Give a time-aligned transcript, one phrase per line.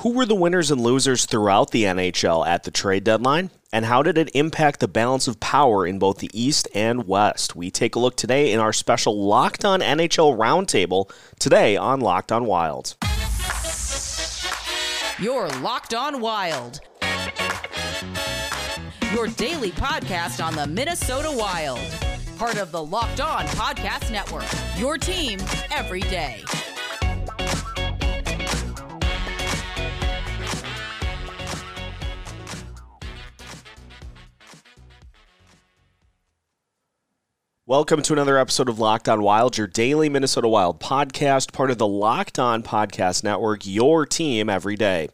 [0.00, 3.50] Who were the winners and losers throughout the NHL at the trade deadline?
[3.72, 7.56] And how did it impact the balance of power in both the East and West?
[7.56, 12.30] We take a look today in our special Locked On NHL Roundtable today on Locked
[12.30, 12.94] On Wild.
[15.18, 16.80] You're Locked On Wild.
[19.14, 21.80] Your daily podcast on the Minnesota Wild.
[22.36, 24.44] Part of the Locked On Podcast Network.
[24.78, 25.40] Your team
[25.70, 26.44] every day.
[37.68, 41.78] Welcome to another episode of Locked On Wild, your daily Minnesota Wild podcast, part of
[41.78, 45.08] the Locked On Podcast Network, your team every day.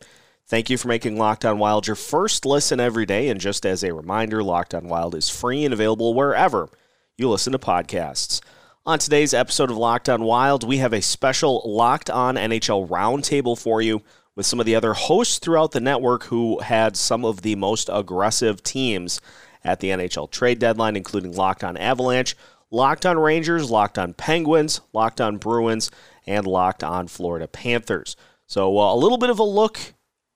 [0.48, 3.30] Thank you for making Locked On Wild your first listen every day.
[3.30, 6.68] And just as a reminder, Locked On Wild is free and available wherever
[7.16, 8.42] you listen to podcasts.
[8.84, 13.58] On today's episode of Locked On Wild, we have a special Locked On NHL roundtable
[13.58, 14.02] for you
[14.36, 17.88] with some of the other hosts throughout the network who had some of the most
[17.90, 19.22] aggressive teams
[19.64, 22.36] at the NHL trade deadline, including Locked On Avalanche,
[22.70, 25.90] Locked On Rangers, Locked On Penguins, Locked On Bruins,
[26.26, 28.16] and Locked On Florida Panthers.
[28.46, 29.94] So uh, a little bit of a look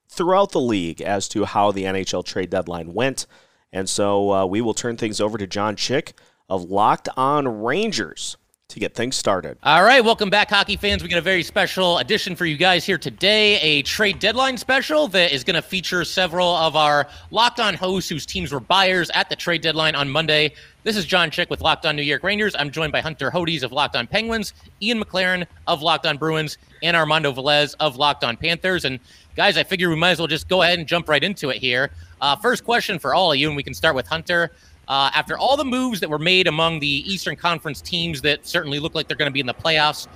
[0.09, 3.25] throughout the league as to how the NHL trade deadline went.
[3.71, 6.13] And so uh, we will turn things over to John Chick
[6.49, 8.37] of Locked On Rangers
[8.69, 9.57] to get things started.
[9.63, 11.01] All right, welcome back, hockey fans.
[11.01, 15.07] We got a very special edition for you guys here today a trade deadline special
[15.09, 19.09] that is going to feature several of our locked on hosts whose teams were buyers
[19.13, 20.53] at the trade deadline on Monday.
[20.83, 22.55] This is John Chick with Locked On New York Rangers.
[22.59, 26.57] I'm joined by Hunter Hodes of Locked On Penguins, Ian McLaren of Locked On Bruins,
[26.83, 28.83] and Armando Velez of Locked On Panthers.
[28.83, 28.99] And
[29.37, 31.57] guys, I figure we might as well just go ahead and jump right into it
[31.57, 31.91] here.
[32.19, 34.51] Uh, first question for all of you, and we can start with Hunter.
[34.87, 38.79] Uh, after all the moves that were made among the Eastern Conference teams that certainly
[38.79, 40.07] look like they're going to be in the playoffs,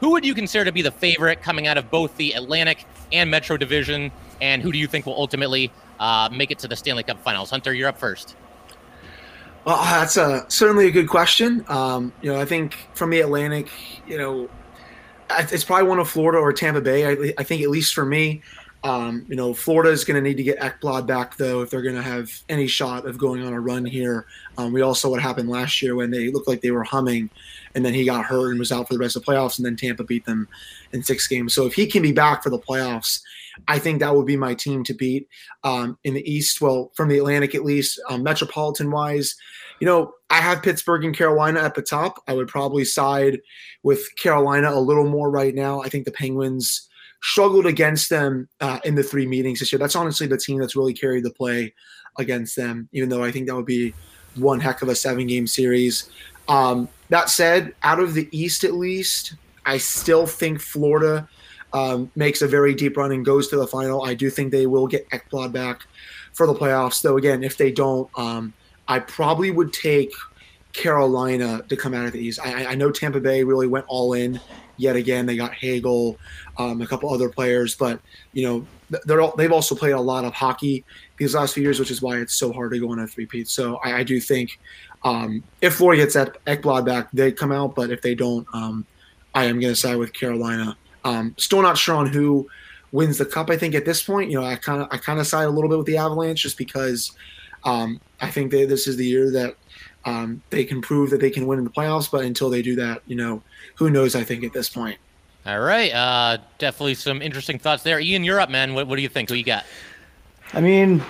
[0.00, 3.30] who would you consider to be the favorite coming out of both the Atlantic and
[3.30, 4.10] Metro division?
[4.40, 7.50] And who do you think will ultimately uh, make it to the Stanley Cup Finals?
[7.50, 8.36] Hunter, you're up first.
[9.64, 11.64] Well, that's a, certainly a good question.
[11.68, 13.68] Um, you know, I think from the Atlantic,
[14.06, 14.48] you know,
[15.30, 17.06] it's probably one of Florida or Tampa Bay.
[17.06, 18.42] I, I think at least for me,
[18.86, 21.82] um, you know, Florida is going to need to get Ekblad back though if they're
[21.82, 24.26] going to have any shot of going on a run here.
[24.58, 27.28] Um, we all saw what happened last year when they looked like they were humming,
[27.74, 29.66] and then he got hurt and was out for the rest of the playoffs, and
[29.66, 30.46] then Tampa beat them
[30.92, 31.52] in six games.
[31.52, 33.22] So if he can be back for the playoffs,
[33.66, 35.28] I think that would be my team to beat
[35.64, 36.60] um, in the East.
[36.60, 39.34] Well, from the Atlantic at least, um, metropolitan wise,
[39.80, 42.22] you know, I have Pittsburgh and Carolina at the top.
[42.28, 43.40] I would probably side
[43.82, 45.82] with Carolina a little more right now.
[45.82, 46.85] I think the Penguins
[47.22, 49.78] struggled against them uh, in the three meetings this year.
[49.78, 51.74] That's honestly the team that's really carried the play
[52.18, 53.94] against them, even though I think that would be
[54.36, 56.10] one heck of a seven game series.
[56.48, 59.34] Um, that said, out of the East at least,
[59.64, 61.28] I still think Florida
[61.72, 64.04] um, makes a very deep run and goes to the final.
[64.04, 65.86] I do think they will get Ekblad back
[66.32, 67.16] for the playoffs, though.
[67.16, 68.52] Again, if they don't, um,
[68.88, 70.12] I probably would take
[70.72, 72.38] Carolina to come out of the East.
[72.44, 74.40] I, I know Tampa Bay really went all in
[74.76, 75.26] yet again.
[75.26, 76.18] They got Hagel,
[76.58, 78.00] um, a couple other players, but
[78.32, 78.66] you know
[79.04, 80.84] they're all, they've also played a lot of hockey
[81.16, 83.48] these last few years, which is why it's so hard to go on a three-peat.
[83.48, 84.58] So I, I do think
[85.02, 87.74] um, if Florida gets that Ekblad back, they come out.
[87.74, 88.86] But if they don't, um,
[89.34, 90.76] I am going to side with Carolina.
[91.04, 92.48] Um, still not sure on who
[92.92, 93.50] wins the cup.
[93.50, 95.50] I think at this point, you know, I kind of I kind of side a
[95.50, 97.12] little bit with the Avalanche just because
[97.64, 99.56] um, I think this is the year that
[100.06, 102.10] um, they can prove that they can win in the playoffs.
[102.10, 103.42] But until they do that, you know,
[103.74, 104.14] who knows?
[104.14, 104.98] I think at this point.
[105.44, 108.00] All right, uh, definitely some interesting thoughts there.
[108.00, 108.74] Ian, you're up, man.
[108.74, 109.28] What, what do you think?
[109.28, 109.64] Who you got?
[110.52, 111.00] I mean,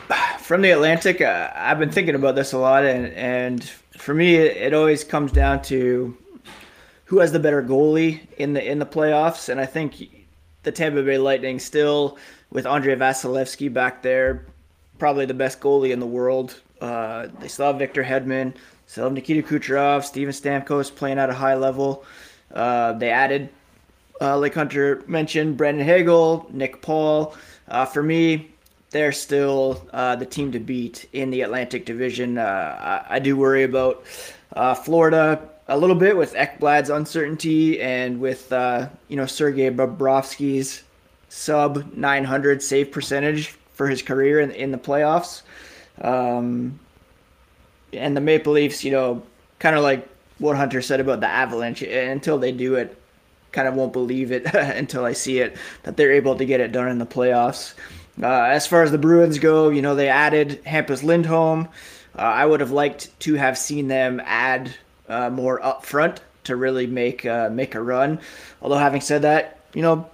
[0.41, 3.65] from the Atlantic, uh, I've been thinking about this a lot, and and
[3.97, 6.17] for me, it, it, always comes down to
[7.05, 10.27] who has the better goalie in the in the playoffs, and I think
[10.65, 12.19] the Tampa Bay Lightning still
[12.51, 14.45] with Andrei Vasilevskiy back there,
[14.99, 16.61] probably the best goalie in the world.
[16.81, 18.55] Uh, they still have Victor Hedman,
[18.95, 22.05] have Nikita Kucherov, Steven Stamkos playing at a high level.
[22.55, 23.49] Uh, they added,
[24.21, 27.35] uh, like Hunter mentioned, Brandon Hagel, Nick Paul.
[27.69, 28.51] Uh, for me,
[28.91, 32.39] they're still uh, the team to beat in the Atlantic Division.
[32.39, 34.05] Uh, I, I, do worry about
[34.55, 40.85] uh, Florida a little bit with Ekblad's uncertainty and with you know Sergei Bobrovsky's
[41.29, 45.43] sub 900 save percentage for his career in, in the playoffs.
[46.01, 46.79] Um,
[47.93, 49.23] and the Maple Leafs, you know,
[49.59, 51.83] kind of like what Hunter said about the Avalanche.
[51.83, 53.01] Until they do it,
[53.53, 56.73] kind of won't believe it until I see it that they're able to get it
[56.73, 57.75] done in the playoffs.
[58.23, 61.69] Uh, as far as the Bruins go, you know they added Hampus Lindholm.
[62.19, 64.75] Uh, I would have liked to have seen them add
[65.09, 68.21] uh, more up front to really make uh, make a run.
[68.63, 70.09] Although having said that, you know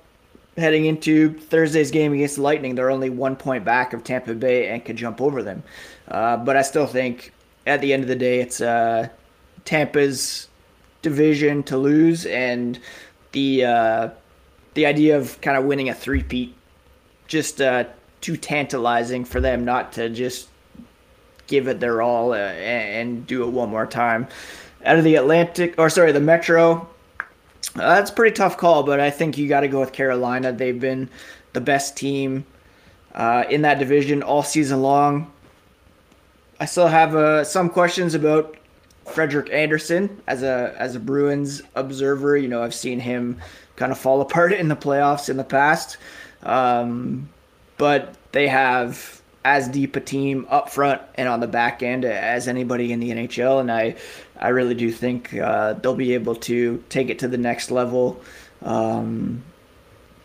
[0.57, 2.75] heading into Thursday's game against the Lightning.
[2.75, 5.63] They're only one point back of Tampa Bay and could jump over them.
[6.09, 7.33] Uh, but I still think
[7.67, 9.09] at the end of the day, it's uh,
[9.65, 10.49] Tampa's
[11.03, 12.79] division to lose, and
[13.33, 14.09] the uh,
[14.75, 16.55] the idea of kind of winning a three-peat
[17.27, 17.85] just uh,
[18.21, 20.49] too tantalizing for them not to just
[21.47, 24.27] give it their all uh, and do it one more time.
[24.85, 26.89] Out of the Atlantic, or sorry, the Metro,
[27.77, 30.53] uh, that's pretty tough call, but I think you got to go with Carolina.
[30.53, 31.09] They've been
[31.53, 32.45] the best team
[33.15, 35.32] uh, in that division all season long.
[36.63, 38.57] I still have uh, some questions about
[39.07, 42.37] Frederik Andersen as a as a Bruins observer.
[42.37, 43.41] You know, I've seen him
[43.75, 45.97] kind of fall apart in the playoffs in the past,
[46.45, 47.29] um,
[47.79, 52.47] but they have as deep a team up front and on the back end as
[52.47, 53.97] anybody in the NHL, and I
[54.39, 58.23] I really do think uh, they'll be able to take it to the next level
[58.65, 59.43] um,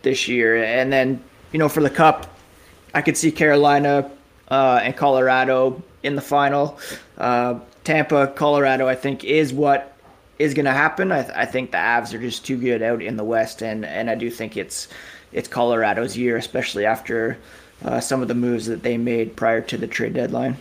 [0.04, 0.64] this year.
[0.64, 2.28] And then you know for the Cup,
[2.94, 4.12] I could see Carolina
[4.52, 6.80] uh, and Colorado in the final.
[7.18, 9.96] Uh, Tampa, Colorado, I think is what
[10.40, 11.12] is going to happen.
[11.12, 13.86] I, th- I, think the Avs are just too good out in the West, and,
[13.86, 14.88] and I do think it's
[15.34, 17.38] it's Colorado's year, especially after
[17.84, 20.58] uh, some of the moves that they made prior to the trade deadline.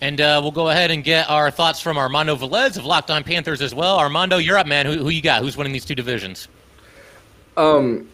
[0.00, 3.24] And uh, we'll go ahead and get our thoughts from Armando Velez of Locked On
[3.24, 3.98] Panthers as well.
[3.98, 4.84] Armando, you're up, man.
[4.84, 5.42] Who, who you got?
[5.42, 6.48] Who's winning these two divisions?
[7.56, 8.08] Um,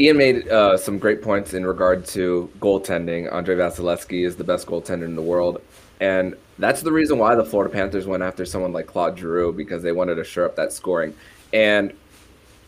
[0.00, 3.32] Ian made uh, some great points in regard to goaltending.
[3.32, 5.62] Andrei Vasilevskiy is the best goaltender in the world,
[6.00, 9.82] and that's the reason why the Florida Panthers went after someone like Claude Giroux because
[9.82, 11.14] they wanted to shore up that scoring.
[11.52, 11.92] And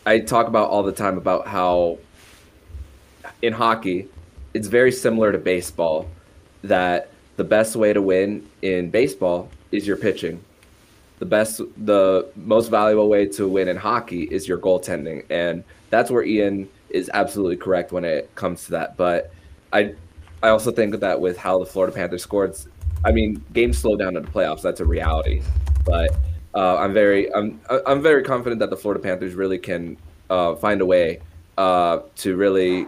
[0.04, 1.98] I talk about all the time about how
[3.42, 4.08] in hockey,
[4.54, 6.08] it's very similar to baseball
[6.62, 10.42] that the best way to win in baseball is your pitching.
[11.18, 15.24] The best, the most valuable way to win in hockey is your goaltending.
[15.28, 18.96] And that's where Ian is absolutely correct when it comes to that.
[18.96, 19.32] But
[19.72, 19.94] I,
[20.42, 22.56] I also think that with how the Florida Panthers scored,
[23.04, 24.62] I mean, games slow down in the playoffs.
[24.62, 25.42] That's a reality.
[25.84, 26.16] But
[26.54, 29.96] uh, I'm very, I'm, I'm very confident that the Florida Panthers really can
[30.30, 31.20] uh, find a way
[31.58, 32.86] uh, to really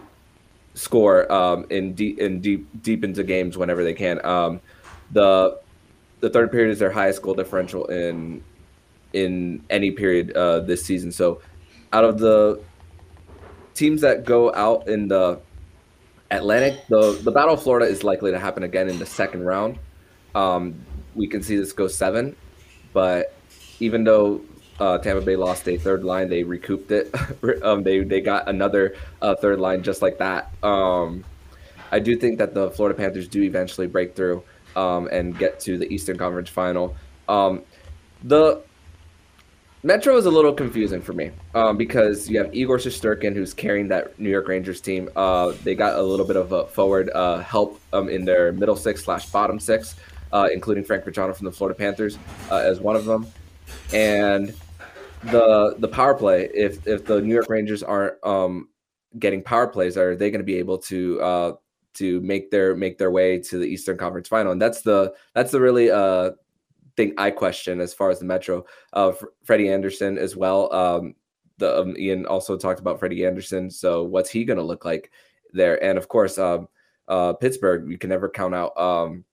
[0.73, 4.23] score um, in deep in deep deep into games whenever they can.
[4.25, 4.61] Um,
[5.11, 5.59] the
[6.19, 8.43] the third period is their highest goal differential in
[9.13, 11.11] in any period uh, this season.
[11.11, 11.41] So,
[11.91, 12.61] out of the
[13.79, 15.39] teams that go out in the
[16.29, 19.79] Atlantic, the the Battle of Florida is likely to happen again in the second round.
[20.35, 20.75] Um,
[21.15, 22.35] we can see this go seven,
[22.93, 23.33] but
[23.79, 24.41] even though
[24.79, 26.29] uh, Tampa Bay lost a third line.
[26.29, 27.13] They recouped it.
[27.63, 30.51] um, they they got another uh, third line just like that.
[30.63, 31.25] Um,
[31.91, 34.43] I do think that the Florida Panthers do eventually break through
[34.75, 36.95] um, and get to the Eastern Conference Final.
[37.27, 37.63] Um,
[38.23, 38.61] the
[39.81, 43.87] Metro is a little confusing for me um, because you have Igor Shesterkin who's carrying
[43.87, 45.09] that New York Rangers team.
[45.15, 48.75] Uh, they got a little bit of a forward uh, help um, in their middle
[48.75, 49.95] six slash bottom six,
[50.33, 52.17] uh, including Frank Vatrano from the Florida Panthers
[52.51, 53.25] uh, as one of them.
[53.93, 54.53] And
[55.23, 58.67] the the power play if if the New York Rangers aren't um,
[59.17, 61.53] getting power plays, are they going to be able to uh,
[61.93, 64.51] to make their make their way to the Eastern Conference Final?
[64.51, 66.31] And that's the that's the really uh,
[66.99, 68.65] thing I question as far as the Metro.
[68.91, 69.13] Uh,
[69.45, 70.73] Freddie Andersen as well.
[70.73, 71.15] Um,
[71.57, 73.71] the um, Ian also talked about Freddie Andersen.
[73.71, 75.11] So what's he going to look like
[75.53, 75.81] there?
[75.81, 76.67] And of course, um,
[77.07, 77.89] uh, Pittsburgh.
[77.89, 79.23] You can never count out um,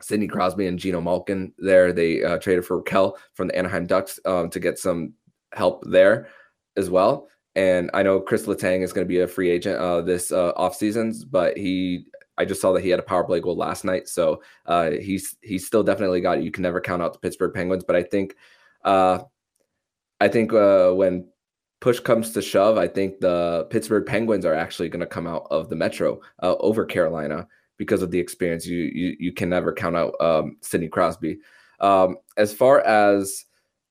[0.00, 1.92] Sidney Crosby and Geno Malkin there.
[1.92, 5.14] They uh, traded for Rakell from the Anaheim Ducks um, to get some
[5.52, 6.28] help there
[6.76, 7.28] as well.
[7.54, 10.52] And I know Chris Letang is going to be a free agent uh, this uh,
[10.56, 12.06] off seasons, but he,
[12.38, 15.36] I just saw that he had a power play goal last night, so uh, he's
[15.42, 16.44] he's still definitely got it.
[16.44, 18.36] You can never count out the Pittsburgh Penguins, but I think,
[18.84, 19.20] uh,
[20.20, 21.28] I think uh, when
[21.80, 25.46] push comes to shove, I think the Pittsburgh Penguins are actually going to come out
[25.50, 27.46] of the Metro uh, over Carolina
[27.76, 28.66] because of the experience.
[28.66, 31.38] You you you can never count out um, Sidney Crosby.
[31.80, 33.44] Um, as far as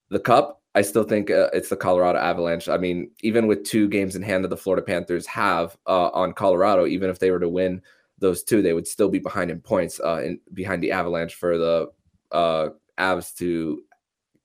[0.10, 2.69] the Cup, I still think uh, it's the Colorado Avalanche.
[2.69, 6.33] I mean, even with two games in hand that the Florida Panthers have uh, on
[6.33, 7.81] Colorado, even if they were to win
[8.22, 11.58] those two, they would still be behind in points uh, in, behind the Avalanche for
[11.58, 11.92] the
[12.32, 13.82] uh, Avs to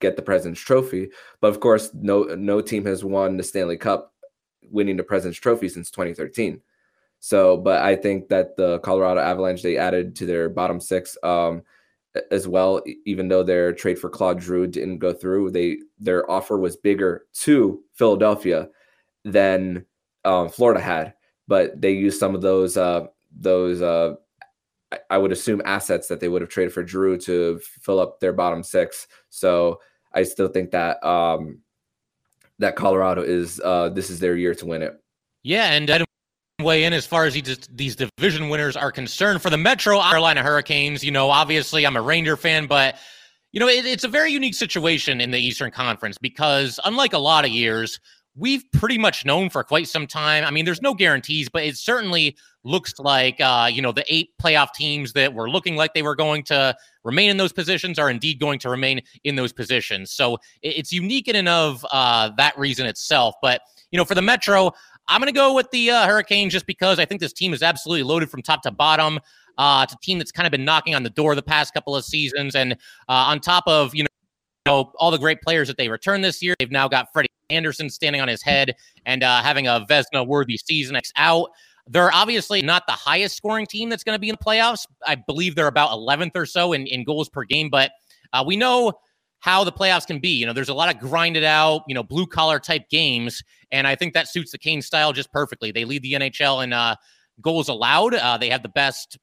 [0.00, 1.10] get the President's Trophy.
[1.40, 4.12] But of course, no no team has won the Stanley Cup,
[4.70, 6.60] winning the President's Trophy since 2013.
[7.20, 11.62] So, but I think that the Colorado Avalanche they added to their bottom six um,
[12.30, 12.82] as well.
[13.04, 17.26] Even though their trade for Claude Giroux didn't go through, they their offer was bigger
[17.40, 18.68] to Philadelphia
[19.24, 19.84] than
[20.24, 21.14] um, Florida had.
[21.48, 23.06] But they used some of those uh,
[23.38, 24.14] those uh,
[25.10, 28.32] I would assume assets that they would have traded for Drew to fill up their
[28.32, 29.08] bottom six.
[29.30, 29.80] So
[30.12, 31.60] I still think that um,
[32.58, 34.94] that Colorado is uh, this is their year to win it.
[35.42, 36.04] Yeah, and I
[36.60, 39.42] weigh in as far as these, division winners are concerned.
[39.42, 42.96] For the Metro Carolina Hurricanes, you know, obviously I'm a Ranger fan, but
[43.52, 47.18] you know, it, it's a very unique situation in the Eastern Conference because unlike a
[47.18, 48.00] lot of years,
[48.34, 50.44] we've pretty much known for quite some time.
[50.44, 52.36] I mean, there's no guarantees, but it's certainly
[52.66, 56.16] looks like uh, you know the eight playoff teams that were looking like they were
[56.16, 60.10] going to remain in those positions are indeed going to remain in those positions.
[60.10, 63.36] So it's unique in and of uh, that reason itself.
[63.40, 64.72] But you know, for the Metro,
[65.08, 67.62] I'm going to go with the uh, Hurricanes just because I think this team is
[67.62, 69.20] absolutely loaded from top to bottom.
[69.56, 71.96] Uh, it's a team that's kind of been knocking on the door the past couple
[71.96, 72.76] of seasons, and uh,
[73.08, 74.04] on top of you
[74.66, 76.54] know all the great players that they returned this year.
[76.58, 78.74] They've now got Freddie Andersen standing on his head
[79.06, 81.50] and uh, having a Vezina worthy season Next out.
[81.88, 84.86] They're obviously not the highest scoring team that's going to be in the playoffs.
[85.06, 87.92] I believe they're about 11th or so in, in goals per game, but
[88.32, 88.92] uh, we know
[89.40, 90.30] how the playoffs can be.
[90.30, 93.86] You know, there's a lot of grinded out, you know, blue collar type games, and
[93.86, 95.70] I think that suits the Kane style just perfectly.
[95.70, 96.96] They lead the NHL in uh,
[97.40, 98.14] goals allowed.
[98.14, 99.18] Uh, they have the best.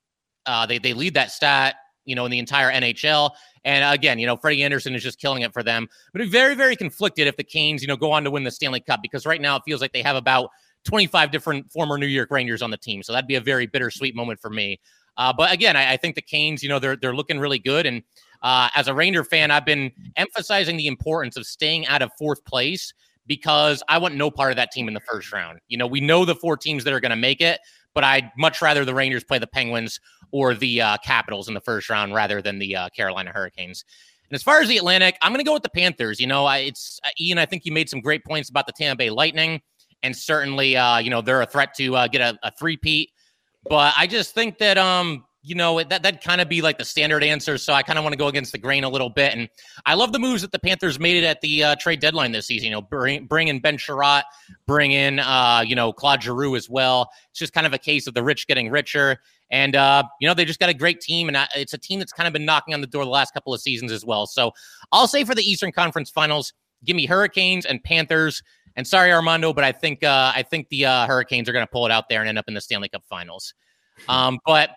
[0.46, 3.32] Uh, they they lead that stat, you know, in the entire NHL.
[3.66, 5.88] And again, you know, Freddie Andersen is just killing it for them.
[6.14, 8.82] But very very conflicted if the Canes, you know, go on to win the Stanley
[8.82, 10.50] Cup because right now it feels like they have about
[10.86, 13.04] 25 different former New York Rangers on the team.
[13.04, 14.80] So that'd be a very bittersweet moment for me.
[15.18, 17.86] Uh, but again, I, I, think the Canes, you know, they're they're looking really good.
[17.86, 18.02] And
[18.42, 22.44] uh, as a Ranger fan, I've been emphasizing the importance of staying out of fourth
[22.46, 22.94] place
[23.28, 25.60] because I want no part of that team in the first round.
[25.68, 27.60] You know, we know the four teams that are going to make it,
[27.94, 30.00] but I'd much rather the Rangers play the Penguins
[30.32, 33.86] or the uh, Capitals in the first round rather than the uh, Carolina Hurricanes.
[34.30, 36.20] And as far as the Atlantic, I'm going to go with the Panthers.
[36.20, 37.38] You know, I, it's uh, Ian.
[37.38, 39.62] I think you made some great points about the Tampa Bay Lightning
[40.04, 43.10] and certainly, uh, you know, they're a threat to uh, get a, a three-peat.
[43.70, 46.86] But I just think that, um, you know, that that kind of be like the
[46.86, 47.58] standard answer.
[47.58, 49.34] So I kind of want to go against the grain a little bit.
[49.34, 49.50] And
[49.86, 52.48] I love the moves that the Panthers made it at the uh, trade deadline this
[52.48, 52.68] season.
[52.68, 54.24] You know, bring bring in Ben Chiarot,
[54.68, 57.10] bring in, uh, you know, Claude Giroux as well.
[57.30, 59.18] It's just kind of a case of the rich getting richer.
[59.52, 62.14] And uh, you know, they just got a great team, and it's a team that's
[62.14, 64.26] kind of been knocking on the door the last couple of seasons as well.
[64.26, 64.52] So
[64.92, 66.54] I'll say for the Eastern Conference Finals,
[66.86, 68.42] give me Hurricanes and Panthers.
[68.76, 71.72] And sorry, Armando, but I think uh, I think the uh, Hurricanes are going to
[71.72, 73.54] pull it out there and end up in the Stanley Cup Finals.
[74.10, 74.72] Um, but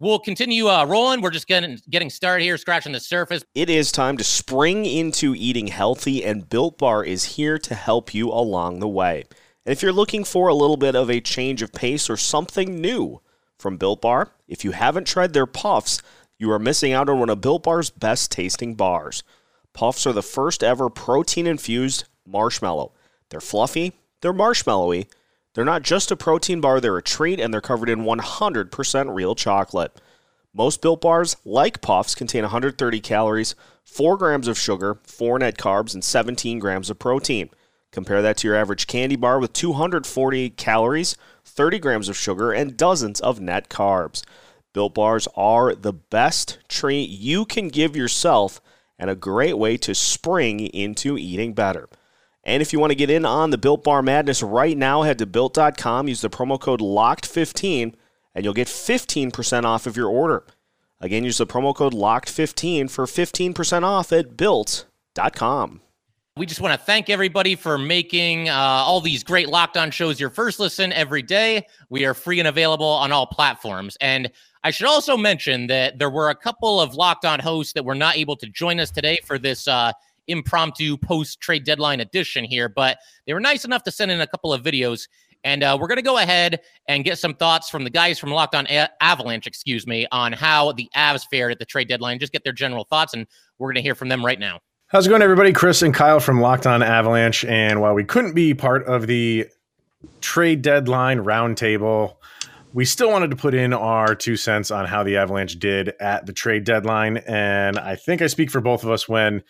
[0.00, 1.20] we'll continue uh, rolling.
[1.20, 3.44] We're just getting getting started here, scratching the surface.
[3.54, 8.14] It is time to spring into eating healthy, and Built Bar is here to help
[8.14, 9.24] you along the way.
[9.66, 12.80] And if you're looking for a little bit of a change of pace or something
[12.80, 13.20] new
[13.58, 16.00] from Built Bar, if you haven't tried their puffs,
[16.38, 19.22] you are missing out on one of Built Bar's best tasting bars.
[19.72, 22.92] Puffs are the first ever protein infused marshmallow
[23.34, 25.08] they're fluffy, they're marshmallowy.
[25.54, 29.34] They're not just a protein bar, they're a treat, and they're covered in 100% real
[29.34, 30.00] chocolate.
[30.52, 35.94] Most built bars, like puffs, contain 130 calories, 4 grams of sugar, 4 net carbs,
[35.94, 37.50] and 17 grams of protein.
[37.90, 42.76] Compare that to your average candy bar with 240 calories, 30 grams of sugar, and
[42.76, 44.22] dozens of net carbs.
[44.72, 48.60] Built bars are the best treat you can give yourself
[48.96, 51.88] and a great way to spring into eating better.
[52.44, 55.18] And if you want to get in on the Built Bar Madness right now, head
[55.18, 57.94] to built.com, use the promo code LOCKED15,
[58.34, 60.44] and you'll get 15% off of your order.
[61.00, 65.80] Again, use the promo code LOCKED15 for 15% off at built.com.
[66.36, 70.18] We just want to thank everybody for making uh, all these great Locked On shows
[70.18, 71.64] your first listen every day.
[71.90, 73.96] We are free and available on all platforms.
[74.00, 74.32] And
[74.64, 77.94] I should also mention that there were a couple of Locked On hosts that were
[77.94, 79.92] not able to join us today for this uh,
[80.28, 84.26] impromptu post trade deadline edition here, but they were nice enough to send in a
[84.26, 85.08] couple of videos.
[85.44, 88.30] And uh, we're going to go ahead and get some thoughts from the guys from
[88.30, 92.18] Locked On a- Avalanche, excuse me, on how the Avs fared at the trade deadline.
[92.18, 93.26] Just get their general thoughts, and
[93.58, 94.60] we're going to hear from them right now.
[94.86, 95.52] How's it going, everybody?
[95.52, 97.44] Chris and Kyle from Locked On Avalanche.
[97.44, 99.46] And while we couldn't be part of the
[100.20, 102.16] trade deadline roundtable,
[102.72, 106.26] we still wanted to put in our two cents on how the Avalanche did at
[106.26, 107.18] the trade deadline.
[107.18, 109.42] And I think I speak for both of us when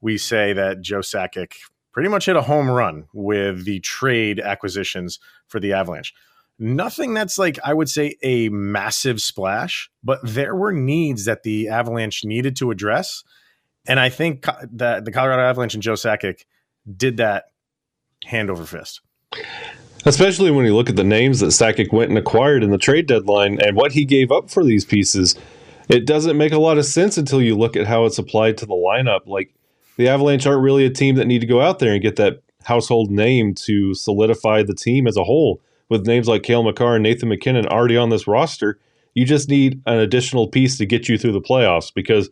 [0.00, 1.54] we say that Joe Sakic
[1.92, 6.12] pretty much hit a home run with the trade acquisitions for the Avalanche.
[6.58, 11.68] Nothing that's like, I would say, a massive splash, but there were needs that the
[11.68, 13.24] Avalanche needed to address.
[13.86, 16.44] And I think that the Colorado Avalanche and Joe Sakic
[16.96, 17.46] did that
[18.24, 19.00] hand over fist.
[20.04, 23.06] Especially when you look at the names that Sakic went and acquired in the trade
[23.06, 25.34] deadline and what he gave up for these pieces.
[25.88, 28.66] It doesn't make a lot of sense until you look at how it's applied to
[28.66, 29.26] the lineup.
[29.26, 29.54] Like,
[29.96, 32.42] the Avalanche aren't really a team that need to go out there and get that
[32.64, 35.60] household name to solidify the team as a whole.
[35.88, 38.78] With names like Cale Makar and Nathan MacKinnon already on this roster,
[39.14, 42.28] you just need an additional piece to get you through the playoffs because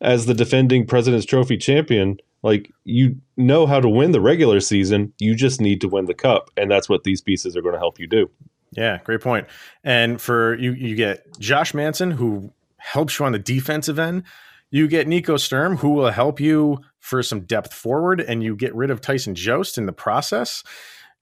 [0.00, 5.14] as the defending President's Trophy champion, Like you know how to win the regular season,
[5.18, 7.78] you just need to win the cup, and that's what these pieces are going to
[7.78, 8.30] help you do.
[8.72, 9.46] Yeah, great point.
[9.82, 14.24] And for you, you get Josh Manson, who helps you on the defensive end.
[14.70, 18.74] You get Nico Sturm, who will help you for some depth forward, and you get
[18.74, 20.64] rid of Tyson Jost in the process.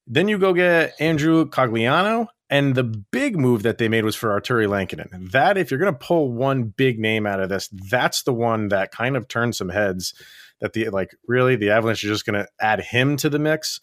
[0.07, 4.29] Then you go get Andrew Cogliano, and the big move that they made was for
[4.29, 5.33] Artturi Lehkonen.
[5.33, 8.69] That, if you're going to pull one big name out of this, that's the one
[8.69, 10.15] that kind of turned some heads.
[10.61, 13.81] That the like really the Avalanche are just going to add him to the mix.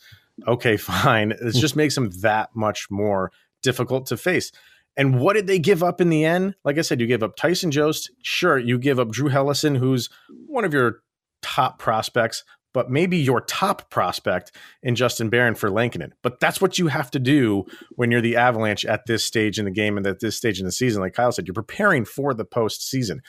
[0.47, 1.33] Okay, fine.
[1.33, 4.53] It just makes him that much more difficult to face.
[4.95, 6.55] And what did they give up in the end?
[6.63, 8.09] Like I said, you give up Tyson Jost.
[8.23, 10.09] Sure, you give up Drew Helleson, who's
[10.47, 11.01] one of your
[11.41, 12.43] top prospects,
[12.73, 14.51] but maybe your top prospect
[14.83, 16.11] in Justin Barron for Lehkonen.
[16.21, 17.65] But that's what you have to do
[17.95, 20.65] when you're the Avalanche at this stage in the game and at this stage in
[20.65, 21.01] the season.
[21.01, 23.19] Like Kyle said, you're preparing for the postseason.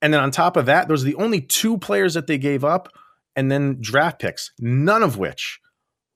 [0.00, 2.64] And then on top of that, those are the only two players that they gave
[2.64, 2.88] up,
[3.36, 5.60] and then draft picks, none of which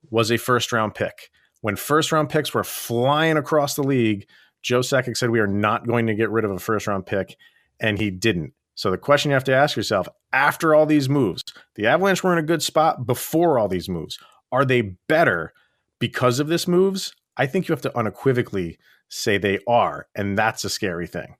[0.09, 1.29] was a first round pick.
[1.61, 4.27] When first round picks were flying across the league,
[4.61, 7.37] Joe Sakic said we are not going to get rid of a first round pick,
[7.79, 8.53] and he didn't.
[8.77, 11.43] So the question you have to ask yourself after all these moves,
[11.73, 14.19] the Avalanche were in a good spot before all these moves.
[14.51, 15.51] Are they better
[15.97, 17.11] because of this moves?
[17.37, 18.77] I think you have to unequivocally
[19.09, 21.35] say they are, and that's a scary thing.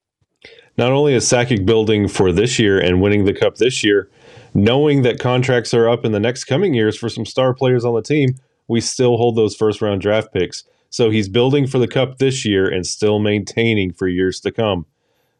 [0.79, 4.09] Not only is Sakic building for this year and winning the cup this year,
[4.55, 7.93] knowing that contracts are up in the next coming years for some star players on
[7.93, 8.33] the team,
[8.67, 10.63] we still hold those first round draft picks.
[10.89, 14.87] So he's building for the cup this year and still maintaining for years to come.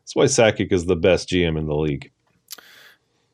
[0.07, 2.11] That's why Sakic is the best GM in the league.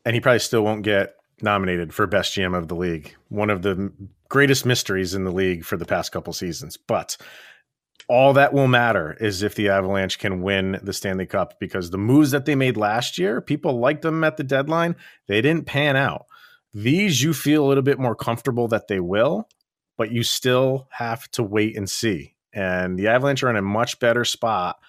[0.06, 3.16] And he probably still won't get nominated for best GM of the league.
[3.30, 3.92] One of the
[4.28, 6.78] greatest mysteries in the league for the past couple seasons.
[6.78, 7.16] But
[8.08, 12.00] all that will matter is if the Avalanche can win the Stanley Cup because the
[12.00, 14.96] moves that they made last year, people liked them at the deadline.
[15.28, 16.26] They didn't pan out.
[16.74, 19.48] These you feel a little bit more comfortable that they will,
[19.96, 22.34] but you still have to wait and see.
[22.52, 24.80] And the Avalanche are in a much better spot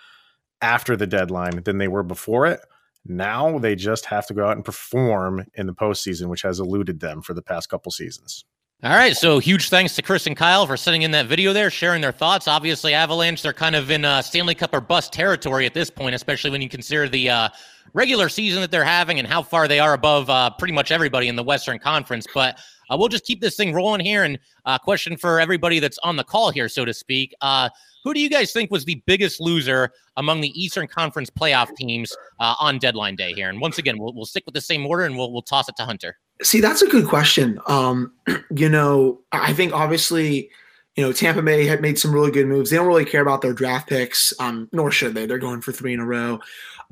[0.61, 2.61] after the deadline than they were before it.
[3.07, 7.01] Now they just have to go out and perform in the postseason, which has eluded
[7.01, 8.45] them for the past couple seasons.
[8.83, 11.71] All right, so huge thanks to Chris and Kyle for sending in that video there,
[11.71, 12.47] sharing their thoughts.
[12.47, 16.15] Obviously, Avalanche, they're kind of in uh, Stanley Cup or bust territory at this point,
[16.15, 17.49] especially when you consider the uh,
[17.95, 21.29] regular season that they're having and how far they are above uh, pretty much everybody
[21.29, 22.27] in the Western Conference.
[22.35, 22.59] But
[22.91, 24.25] uh, we'll just keep this thing rolling here.
[24.25, 27.35] And uh, question for everybody that's on the call here, so to speak.
[27.41, 27.69] Uh,
[28.05, 32.15] who do you guys think was the biggest loser among the Eastern Conference playoff teams
[32.39, 33.49] uh, on deadline day here?
[33.49, 35.77] And once again, we'll, we'll stick with the same order and we'll, we'll toss it
[35.77, 36.19] to Hunter.
[36.43, 37.59] See, that's a good question.
[37.67, 38.13] Um,
[38.55, 40.51] you know, I think obviously,
[40.97, 42.71] you know, Tampa Bay had made some really good moves.
[42.71, 45.27] They don't really care about their draft picks, um, nor should they.
[45.27, 46.39] They're going for three in a row.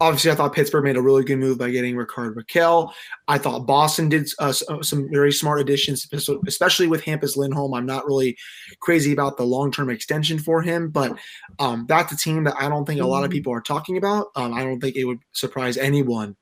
[0.00, 2.92] Obviously, I thought Pittsburgh made a really good move by getting Ricard Rakell.
[3.28, 6.08] I thought Boston did uh, uh, some very smart additions,
[6.46, 7.74] especially with Hampus Lindholm.
[7.74, 8.36] I'm not really
[8.80, 11.16] crazy about the long term extension for him, but
[11.60, 13.36] um, that's a team that I don't think a lot of mm-hmm.
[13.36, 14.28] people are talking about.
[14.34, 16.36] Um, I don't think it would surprise anyone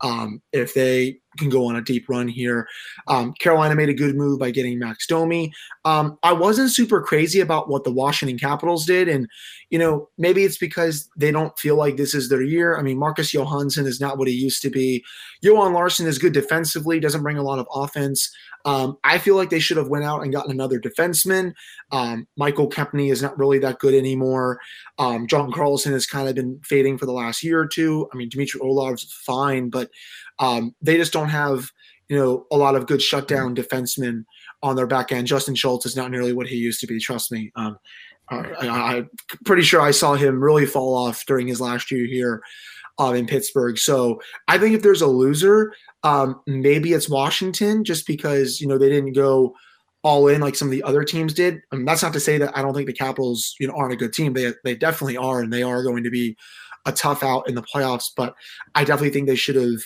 [0.00, 2.66] um, if they can go on a deep run here.
[3.08, 5.52] Um, Carolina made a good move by getting Max Domi.
[5.84, 9.28] Um, I wasn't super crazy about what the Washington Capitals did, and
[9.70, 12.78] you know maybe it's because they don't feel like this is their year.
[12.78, 15.04] I mean, Marcus Johansson is not what he used to be.
[15.42, 18.30] Johan Larsson is good defensively, doesn't bring a lot of offense.
[18.66, 21.52] Um, I feel like they should have went out and gotten another defenseman.
[21.92, 24.58] Um, Michael Kempny is not really that good anymore.
[24.98, 28.08] Um, John Carlson has kind of been fading for the last year or two.
[28.12, 29.90] I mean, Dmitry Orlov's fine, but
[30.38, 31.70] um, they just don't have
[32.08, 34.24] you know a lot of good shutdown defensemen
[34.62, 35.26] on their back end.
[35.26, 36.98] Justin Schultz is not nearly what he used to be.
[36.98, 37.50] Trust me.
[37.56, 37.78] Um,
[38.30, 39.10] I, am
[39.44, 42.42] pretty sure I saw him really fall off during his last year here
[42.98, 43.78] um, in Pittsburgh.
[43.78, 48.78] So I think if there's a loser, um, maybe it's Washington, just because you know
[48.78, 49.54] they didn't go
[50.02, 51.60] all in like some of the other teams did.
[51.72, 53.94] I mean, that's not to say that I don't think the Capitals you know aren't
[53.94, 54.32] a good team.
[54.32, 56.36] They they definitely are, and they are going to be
[56.86, 58.10] a tough out in the playoffs.
[58.16, 58.34] But
[58.74, 59.80] I definitely think they should have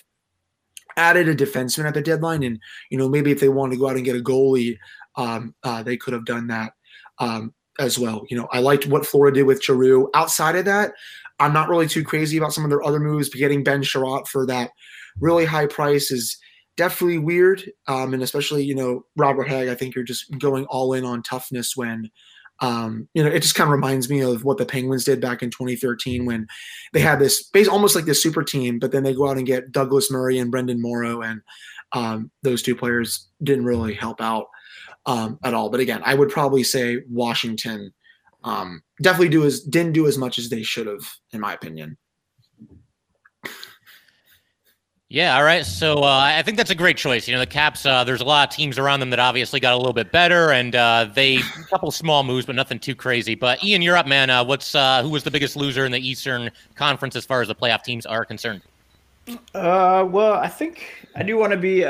[0.98, 2.58] added a defenseman at the deadline, and
[2.90, 4.76] you know maybe if they wanted to go out and get a goalie,
[5.16, 6.72] um, uh, they could have done that.
[7.18, 8.24] Um, as well.
[8.28, 10.10] You know, I liked what Florida did with Giroux.
[10.14, 10.92] Outside of that,
[11.38, 14.26] I'm not really too crazy about some of their other moves, but getting Ben Chiarot
[14.26, 14.70] for that
[15.20, 16.36] really high price is
[16.76, 17.62] definitely weird.
[17.86, 21.22] Um, and especially, you know, Robert Hagg, I think you're just going all in on
[21.22, 22.10] toughness when,
[22.60, 25.42] um, you know, it just kind of reminds me of what the Penguins did back
[25.42, 26.46] in 2013 when
[26.92, 29.46] they had this base almost like this super team, but then they go out and
[29.46, 31.40] get Douglas Murray and Brendan Morrow, and
[31.92, 34.46] um, those two players didn't really help out
[35.06, 35.70] um, at all.
[35.70, 37.92] But again, I would probably say Washington
[38.44, 41.96] um, definitely do as didn't do as much as they should have, in my opinion.
[45.10, 45.64] Yeah, all right.
[45.64, 47.26] So uh, I think that's a great choice.
[47.26, 47.86] You know, the Caps.
[47.86, 50.52] Uh, there's a lot of teams around them that obviously got a little bit better,
[50.52, 53.34] and uh, they a couple small moves, but nothing too crazy.
[53.34, 54.28] But Ian, you're up, man.
[54.28, 57.48] Uh, what's uh, who was the biggest loser in the Eastern Conference as far as
[57.48, 58.60] the playoff teams are concerned?
[59.54, 61.86] Uh, well, I think I do want to be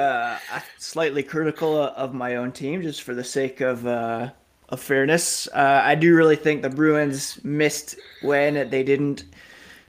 [0.79, 5.49] slightly critical of my own team, just for the sake of of fairness.
[5.53, 9.25] I do really think the Bruins missed when they didn't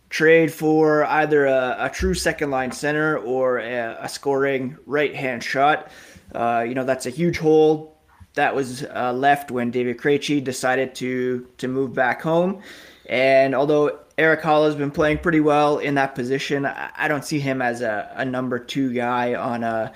[0.09, 5.43] trade for either a, a true second line center or a, a scoring right hand
[5.43, 5.91] shot.
[6.33, 7.97] Uh, you know, that's a huge hole
[8.33, 12.61] that was uh, left when David Krejci decided to to move back home.
[13.07, 17.25] And although Erik Haula has been playing pretty well in that position, I, I don't
[17.25, 19.91] see him as a, a number two guy on a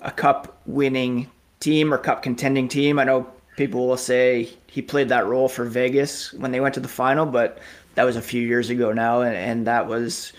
[0.00, 2.98] a cup winning team or cup contending team.
[2.98, 6.80] I know people will say he played that role for Vegas when they went to
[6.80, 7.58] the final, but
[7.94, 10.32] that was a few years ago now, and, and that was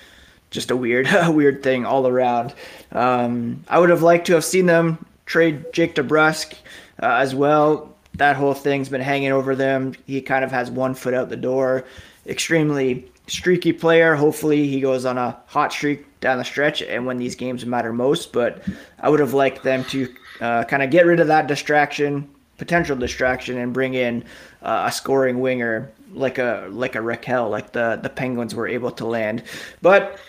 [0.50, 2.54] just a weird, a weird thing all around.
[2.92, 6.54] Um, I would have liked to have seen them trade Jake DeBrusk
[7.02, 7.96] uh, as well.
[8.16, 9.94] That whole thing's been hanging over them.
[10.06, 11.86] He kind of has one foot out the door.
[12.26, 14.16] Extremely streaky player.
[14.16, 17.94] Hopefully, he goes on a hot streak down the stretch and when these games matter
[17.94, 18.34] most.
[18.34, 18.64] But
[19.00, 22.30] I would have liked them to uh, kind of get rid of that distraction,
[22.60, 24.24] potential distraction, and bring in
[24.62, 28.92] uh, a scoring winger like a like a Rakell, like the the Penguins were able
[28.92, 29.44] to land.
[29.82, 30.20] But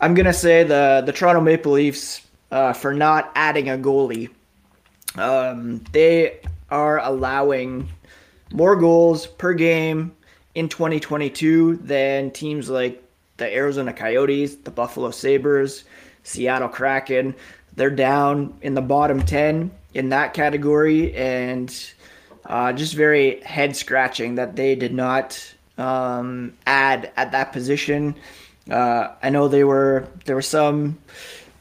[0.00, 4.30] I'm gonna say the the Toronto Maple Leafs uh, for not adding a goalie.
[5.16, 7.88] Um, they are allowing
[8.52, 10.14] more goals per game
[10.54, 13.02] in 2022 than teams like
[13.36, 15.84] the Arizona Coyotes, the Buffalo Sabres,
[16.22, 17.34] Seattle Kraken.
[17.74, 21.74] They're down in the bottom 10 in that category, and
[22.44, 28.14] uh, just very head scratching that they did not um, add at that position.
[28.70, 30.98] Uh, I know they were there were some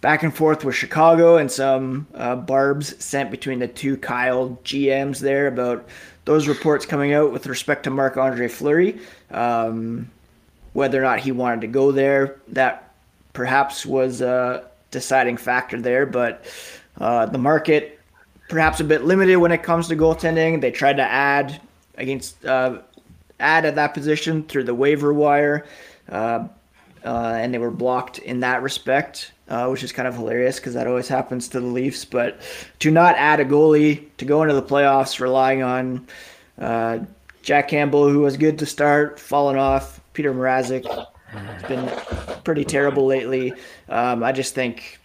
[0.01, 5.19] back and forth with Chicago and some uh, barbs sent between the two Kyle GMs
[5.19, 5.87] there about
[6.25, 8.99] those reports coming out with respect to Marc Andre Fleury,
[9.31, 10.11] um,
[10.73, 12.35] whether or not he wanted to go there.
[12.49, 12.93] That
[13.31, 16.43] perhaps was a deciding factor there, but
[16.99, 17.95] uh, the market
[18.49, 20.61] perhaps a bit limited when it comes to goaltending.
[20.61, 21.59] They tried to add
[21.97, 22.79] against uh,
[23.39, 25.65] add at that position through the waiver wire,
[26.09, 26.47] uh,
[27.03, 30.73] uh, and they were blocked in that respect, uh, which is kind of hilarious because
[30.73, 32.05] that always happens to the Leafs.
[32.05, 32.39] But
[32.79, 36.07] to not add a goalie to go into the playoffs, relying on
[36.59, 36.99] uh,
[37.41, 40.01] Jack Campbell, who was good to start, fallen off.
[40.13, 40.85] Petr Mrazek
[41.27, 41.91] has been
[42.43, 43.53] pretty terrible lately.
[43.89, 44.99] Um, I just think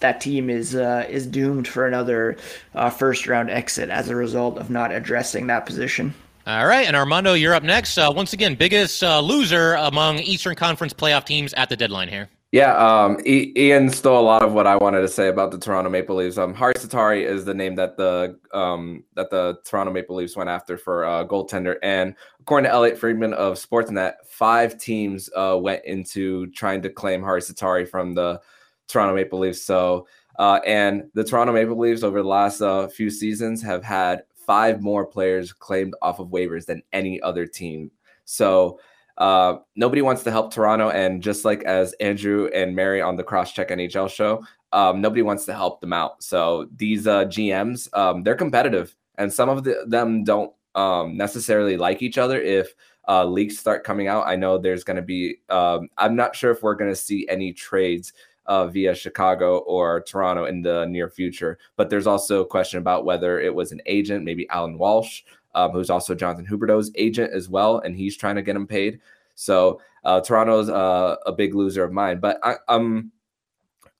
[0.00, 2.36] that team is uh, is doomed for another
[2.74, 6.14] uh, first round exit as a result of not addressing that position.
[6.46, 7.98] All right, and Armando, you're up next.
[7.98, 12.28] Uh, once again, biggest uh, loser among Eastern Conference playoff teams at the deadline here.
[12.52, 15.90] Yeah, um, Ian stole a lot of what I wanted to say about the Toronto
[15.90, 16.38] Maple Leafs.
[16.38, 20.48] Um, Harri Sateri is the name that the um, that the Toronto Maple Leafs went
[20.48, 25.84] after for uh, goaltender, and according to Elliotte Friedman of Sportsnet, five teams uh, went
[25.84, 28.40] into trying to claim Harri Sateri from the
[28.88, 29.62] Toronto Maple Leafs.
[29.62, 30.06] So,
[30.38, 34.82] uh, and the Toronto Maple Leafs over the last uh, few seasons have had five
[34.82, 37.90] more players claimed off of waivers than any other team.
[38.24, 38.78] So,
[39.18, 40.90] uh, nobody wants to help Toronto.
[40.90, 45.46] And just like as Andrew and Mary on the Crosscheck NHL show, um, nobody wants
[45.46, 46.22] to help them out.
[46.22, 51.76] So these uh, GMs, um, they're competitive, and some of the, them don't um, necessarily
[51.76, 52.40] like each other.
[52.40, 52.74] If
[53.08, 55.36] uh, leaks start coming out, I know there's going to be.
[55.48, 58.12] Um, I'm not sure if we're going to see any trades
[58.48, 61.58] uh, via Chicago or Toronto in the near future.
[61.76, 65.22] But there's also a question about whether it was an agent, maybe Allan Walsh,
[65.54, 69.00] um, who's also Jonathan Huberdeau's agent as well, and he's trying to get him paid.
[69.34, 72.20] So uh, Toronto's uh, a big loser of mine.
[72.20, 73.10] But I, um,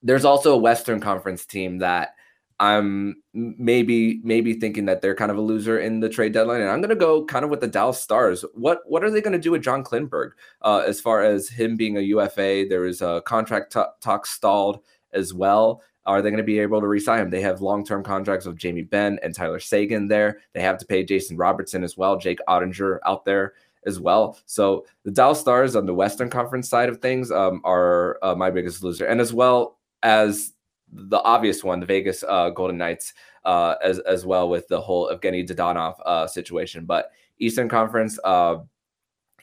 [0.03, 2.15] there's also a Western Conference team that
[2.59, 6.69] I'm maybe maybe thinking that they're kind of a loser in the trade deadline, and
[6.71, 8.43] I'm going to go kind of with the Dallas Stars.
[8.53, 10.31] What what are they going to do with John Klingberg
[10.63, 12.65] uh, as far as him being a UFA?
[12.67, 14.79] There is a contract t- talk stalled
[15.13, 15.83] as well.
[16.07, 17.29] Are they going to be able to resign him?
[17.29, 20.39] They have long term contracts with Jamie Benn and Tyler Seguin there.
[20.53, 23.53] They have to pay Jason Robertson as well, Jake Oettinger out there
[23.85, 24.39] as well.
[24.45, 28.49] So the Dallas Stars on the Western Conference side of things um, are uh, my
[28.49, 30.53] biggest loser, and as well as
[30.91, 33.13] the obvious one, the Vegas uh, Golden Knights,
[33.45, 36.85] uh, as as well with the whole Evgeny Dadonov uh, situation.
[36.85, 38.57] But Eastern Conference, uh,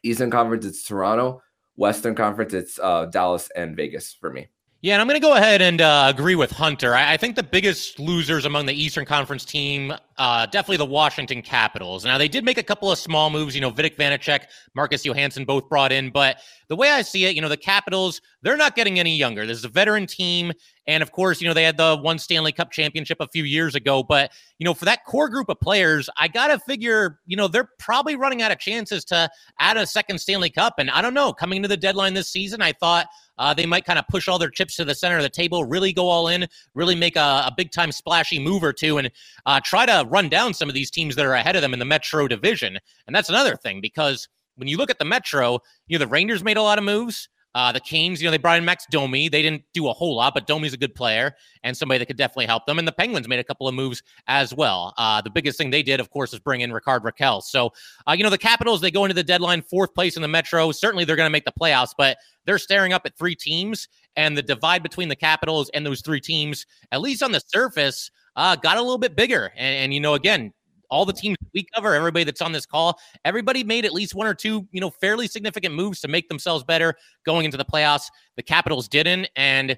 [0.03, 1.43] Eastern Conference, it's Toronto.
[1.77, 4.47] Western Conference, it's uh, Dallas and Vegas for me.
[4.81, 6.95] Yeah, and I'm going to go ahead and uh, agree with Hunter.
[6.95, 12.05] I, I, think the biggest losers among the Eastern Conference team definitely the Washington Capitals.
[12.05, 13.55] Now, they did make a couple of small moves.
[13.55, 14.43] You know, Vitek Vanacek,
[14.75, 16.11] Marcus Johansson both brought in.
[16.11, 16.37] But
[16.69, 19.47] the way I see it, you know, the Capitals, they're not getting any younger.
[19.47, 20.53] This is a veteran team.
[20.87, 23.75] And of course, you know, they had the one Stanley Cup championship a few years
[23.75, 24.03] ago.
[24.03, 27.49] But, you know, for that core group of players, I got to figure, you know,
[27.49, 30.75] they're probably running out of chances to add a second Stanley Cup.
[30.79, 33.07] And I don't know, coming to the deadline this season, I thought
[33.39, 35.65] uh, they might kind of push all their chips to the center of the table,
[35.65, 39.11] really go all in, really make a, a big time splashy move or two, and
[39.47, 41.79] uh, try to run down some of these teams that are ahead of them in
[41.79, 42.79] the Metro division.
[43.07, 46.45] And that's another thing because when you look at the Metro, you know, the Rangers
[46.45, 47.29] made a lot of moves.
[47.55, 49.29] Uh, the Canes, you know, they brought in Max Domi.
[49.29, 52.17] They didn't do a whole lot, but Domi's a good player and somebody that could
[52.17, 52.79] definitely help them.
[52.79, 54.93] And the Penguins made a couple of moves as well.
[54.99, 57.43] Uh, the biggest thing they did, of course, is bring in Ricard Rakell.
[57.43, 57.73] So,
[58.09, 60.73] uh, you know, the Capitals, they go into the deadline fourth place in the Metro.
[60.73, 63.89] Certainly they're going to make the playoffs, but they're staring up at three teams.
[64.17, 68.11] And the divide between the Capitals and those three teams, at least on the surface,
[68.37, 69.53] uh, got a little bit bigger.
[69.57, 70.53] And, and you know, again,
[70.95, 74.27] all the teams we cover, everybody that's on this call, everybody made at least one
[74.27, 76.95] or two, you know, fairly significant moves to make themselves better
[77.27, 78.07] going into the playoffs.
[78.37, 79.77] The Capitals didn't, and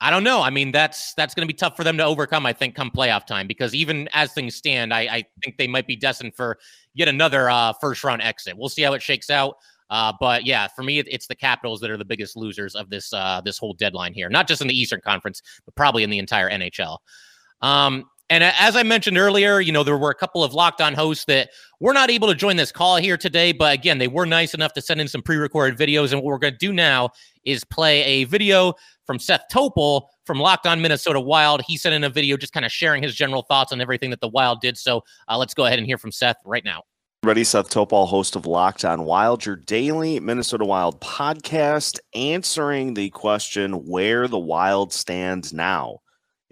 [0.00, 0.40] I don't know.
[0.40, 2.46] I mean, that's that's going to be tough for them to overcome.
[2.46, 5.86] I think come playoff time because even as things stand, I, I think they might
[5.86, 6.58] be destined for
[6.94, 8.56] yet another uh, first round exit.
[8.56, 9.56] We'll see how it shakes out.
[9.90, 13.12] Uh, but yeah, for me, it's the Capitals that are the biggest losers of this
[13.12, 14.30] uh, this whole deadline here.
[14.30, 16.98] Not just in the Eastern Conference, but probably in the entire NHL.
[17.60, 20.94] Um, and as I mentioned earlier, you know, there were a couple of locked on
[20.94, 23.52] hosts that were not able to join this call here today.
[23.52, 26.12] But again, they were nice enough to send in some pre recorded videos.
[26.12, 27.10] And what we're going to do now
[27.44, 28.74] is play a video
[29.06, 31.60] from Seth Topol from Locked On Minnesota Wild.
[31.66, 34.20] He sent in a video just kind of sharing his general thoughts on everything that
[34.20, 34.78] the Wild did.
[34.78, 36.82] So uh, let's go ahead and hear from Seth right now.
[37.22, 43.10] Ready, Seth Topol, host of Locked On Wild, your daily Minnesota Wild podcast, answering the
[43.10, 46.00] question where the Wild stands now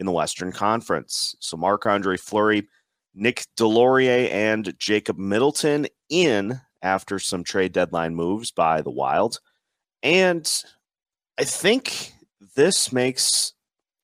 [0.03, 1.37] in the Western Conference.
[1.38, 2.67] So Marc Andre Fleury,
[3.15, 9.38] Nick Deslauriers, and Jacob Middleton in after some trade deadline moves by the Wild.
[10.03, 10.53] And
[11.38, 12.12] I think
[12.57, 13.53] this makes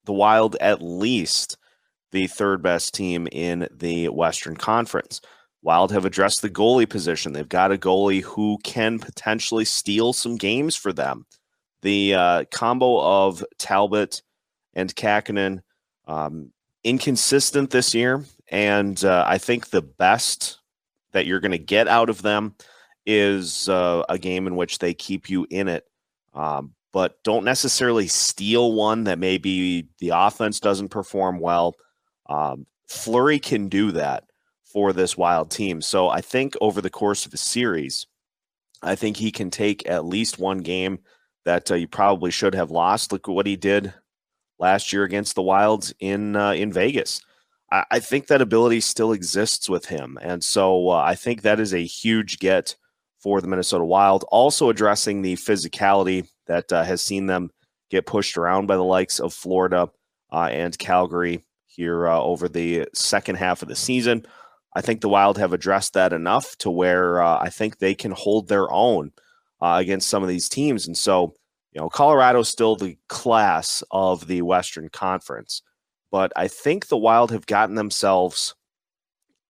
[0.05, 1.59] the Wild at least
[2.13, 5.21] the third best team in the Western Conference.
[5.63, 7.33] Wild have addressed the goalie position.
[7.33, 11.27] They've got a goalie who can potentially steal some games for them.
[11.83, 14.23] The uh, combo of Talbot
[14.75, 15.63] and Kahkonen
[16.09, 16.51] um,
[16.83, 20.59] inconsistent this year, and uh, I think the best
[21.13, 22.55] that you're going to get out of them
[23.07, 25.87] is uh, a game in which they keep you in it,
[26.35, 31.77] um, but don't necessarily steal one that maybe the offense doesn't perform well.
[32.29, 34.25] Um, Fleury can do that
[34.65, 35.81] for this wild team.
[35.81, 38.07] So I think over the course of a series,
[38.83, 41.01] I think he can take at least one game
[41.45, 43.13] that uh, you probably should have lost.
[43.13, 43.93] Look at what he did
[44.59, 47.23] last year against the Wilds in uh, in Vegas.
[47.71, 51.61] I, I, think that ability still exists with him, and so uh, I think that
[51.61, 52.77] is a huge get
[53.21, 54.25] for the Minnesota Wild.
[54.29, 57.51] Also addressing the physicality that uh, has seen them
[57.91, 59.91] get pushed around by the likes of Florida
[60.33, 64.25] uh, and Calgary here uh, over the second half of the season.
[64.75, 68.13] I think the Wild have addressed that enough to where uh, I think they can
[68.13, 69.13] hold their own
[69.61, 71.35] against some of these teams, and so
[71.79, 75.63] you know, Colorado's still the class of the Western Conference,
[76.11, 78.57] but I think the Wild have gotten themselves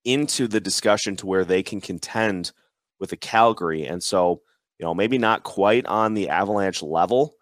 [0.04, 2.52] into the discussion to where they can contend
[3.00, 3.86] with the Calgary.
[3.86, 4.42] And so,
[4.78, 7.32] you know, maybe not quite on the Avalanche level,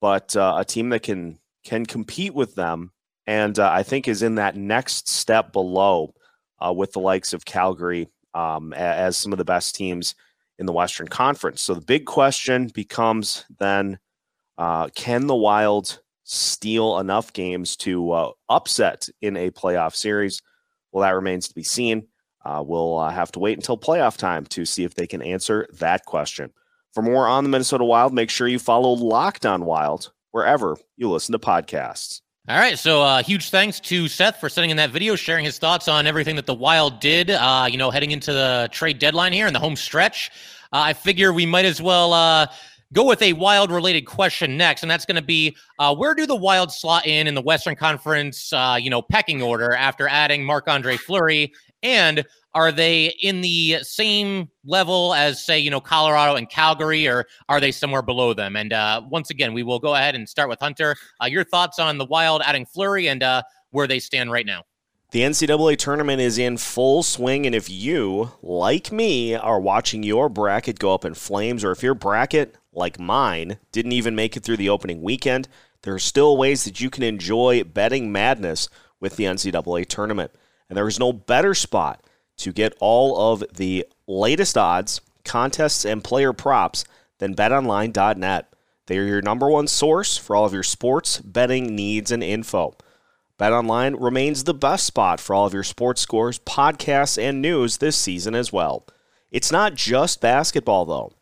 [0.00, 2.90] but uh, a team that can can compete with them
[3.28, 6.14] and uh, I think is in that next step below
[6.58, 10.16] uh, with the likes of Calgary um, as some of the best teams
[10.58, 11.62] in the Western Conference.
[11.62, 14.00] So the big question becomes then
[14.58, 20.40] uh, can the Wild steal enough games to uh, upset in a playoff series?
[20.90, 22.08] Well, that remains to be seen.
[22.44, 25.66] Uh, we'll uh, have to wait until playoff time to see if they can answer
[25.78, 26.50] that question.
[26.92, 31.08] For more on the Minnesota Wild, make sure you follow Locked On Wild wherever you
[31.08, 32.20] listen to podcasts.
[32.48, 35.58] All right, so uh, huge thanks to Seth for sending in that video, sharing his
[35.58, 37.30] thoughts on everything that the Wild did.
[37.30, 40.30] Uh, you know, heading into the trade deadline here in the home stretch,
[40.72, 42.48] uh, I figure we might as well uh,
[42.92, 46.26] go with a wild related question next, and that's going to be uh, where do
[46.26, 50.44] the wild slot in in the Western Conference, uh, you know, pecking order after adding
[50.44, 51.52] Marc Andre Fleury,
[51.82, 52.24] and
[52.54, 57.60] are they in the same level as say you know Colorado and Calgary, or are
[57.60, 58.56] they somewhere below them?
[58.56, 60.96] And uh, once again, we will go ahead and start with Hunter.
[61.22, 64.64] Uh, your thoughts on the Wild adding Fleury and uh, where they stand right now?
[65.12, 70.30] The NCAA tournament is in full swing, and if you, like me, are watching your
[70.30, 74.42] bracket go up in flames, or if your bracket, like mine, didn't even make it
[74.42, 75.48] through the opening weekend,
[75.82, 78.68] there are still ways that you can enjoy betting madness
[79.00, 80.30] with the NCAA tournament.
[80.68, 82.02] And there is no better spot
[82.38, 86.84] to get all of the latest odds, contests, and player props
[87.18, 88.52] than betonline.net.
[88.86, 92.74] They are your number one source for all of your sports betting needs and info.
[93.38, 97.96] BetOnline remains the best spot for all of your sports scores, podcasts, and news this
[97.96, 98.86] season as well.
[99.30, 101.12] It's not just basketball, though.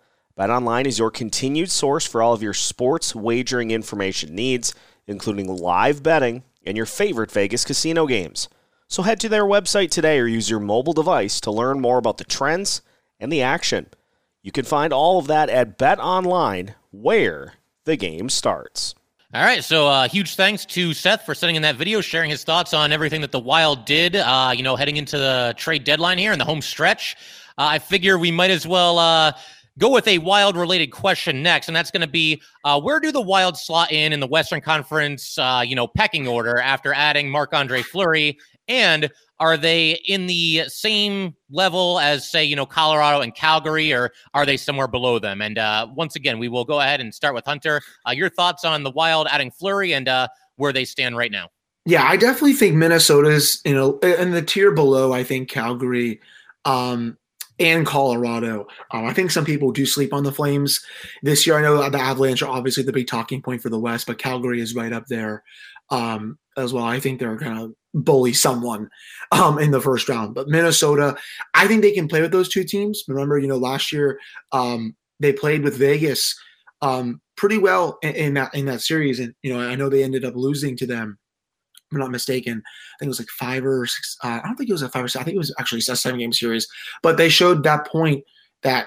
[0.41, 4.75] BetOnline is your continued source for all of your sports wagering information needs,
[5.07, 8.49] including live betting and your favorite Vegas casino games.
[8.89, 12.17] So head to their website today or use your mobile device to learn more about
[12.17, 12.81] the trends
[13.19, 13.89] and the action.
[14.41, 17.53] You can find all of that at BetOnline, where
[17.85, 18.95] the game starts.
[19.35, 22.45] All right, so uh, huge thanks to Seth for sending in that video, sharing his
[22.45, 24.17] thoughts on everything that the Wild did.
[24.17, 27.15] Uh, you know, heading into the trade deadline here in the home stretch,
[27.59, 29.33] uh, I figure we might as well uh,
[29.79, 33.13] go with a Wild related question next, and that's going to be uh, where do
[33.13, 37.31] the Wild slot in in the Western Conference, uh, you know, pecking order after adding
[37.31, 38.39] Marc Andre Fleury
[38.71, 44.13] and are they in the same level as, say, you know, Colorado and Calgary, or
[44.33, 45.43] are they somewhere below them?
[45.43, 47.81] And uh, once again, we will go ahead and start with Hunter.
[48.07, 51.49] Uh, your thoughts on the Wild adding Fleury and uh, where they stand right now?
[51.87, 55.13] Yeah, I definitely think Minnesota's you know in the tier below.
[55.13, 56.21] I think Calgary.
[56.67, 57.17] Um,
[57.61, 58.67] and Colorado.
[58.91, 60.85] Um, I think some people do sleep on the Flames
[61.23, 61.59] this year.
[61.59, 64.61] I know the Avalanche are obviously the big talking point for the West, but Calgary
[64.61, 65.45] is right up there
[65.91, 66.85] um, as well.
[66.85, 68.89] I think they're going to bully someone
[69.33, 70.35] um, in the first round.
[70.35, 71.17] But Minnesota,
[71.55, 73.05] I think they can play with those two teams.
[73.07, 74.19] Remember, you know, last year
[74.53, 76.35] um, they played with Vegas
[76.83, 80.03] um, pretty well in, in, that in that series, and you know, I know they
[80.03, 81.19] ended up losing to them.
[81.93, 82.63] I'm not mistaken.
[82.63, 84.17] I think it was like five or six.
[84.23, 85.21] Uh, I don't think it was a five or six.
[85.21, 86.69] I think it was actually a seven game series.
[87.03, 88.25] But they showed that point
[88.63, 88.87] that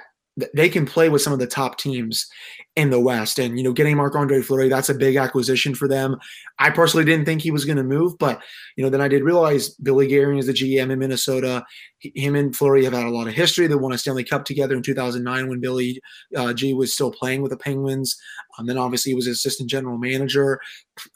[0.53, 2.27] they can play with some of the top teams
[2.75, 3.37] in the West.
[3.37, 6.17] And, you know, getting Marc Andre Fleury, that's a big acquisition for them.
[6.57, 8.41] I personally didn't think he was going to move, but,
[8.75, 11.63] you know, then I did realize Billy Guerin is the GM in Minnesota.
[11.99, 13.67] Him and Fleury have had a lot of history.
[13.67, 16.01] They won a Stanley Cup together in 2009 when Billy
[16.35, 18.17] uh, G was still playing with the Penguins.
[18.57, 20.59] Um, then obviously he was assistant general manager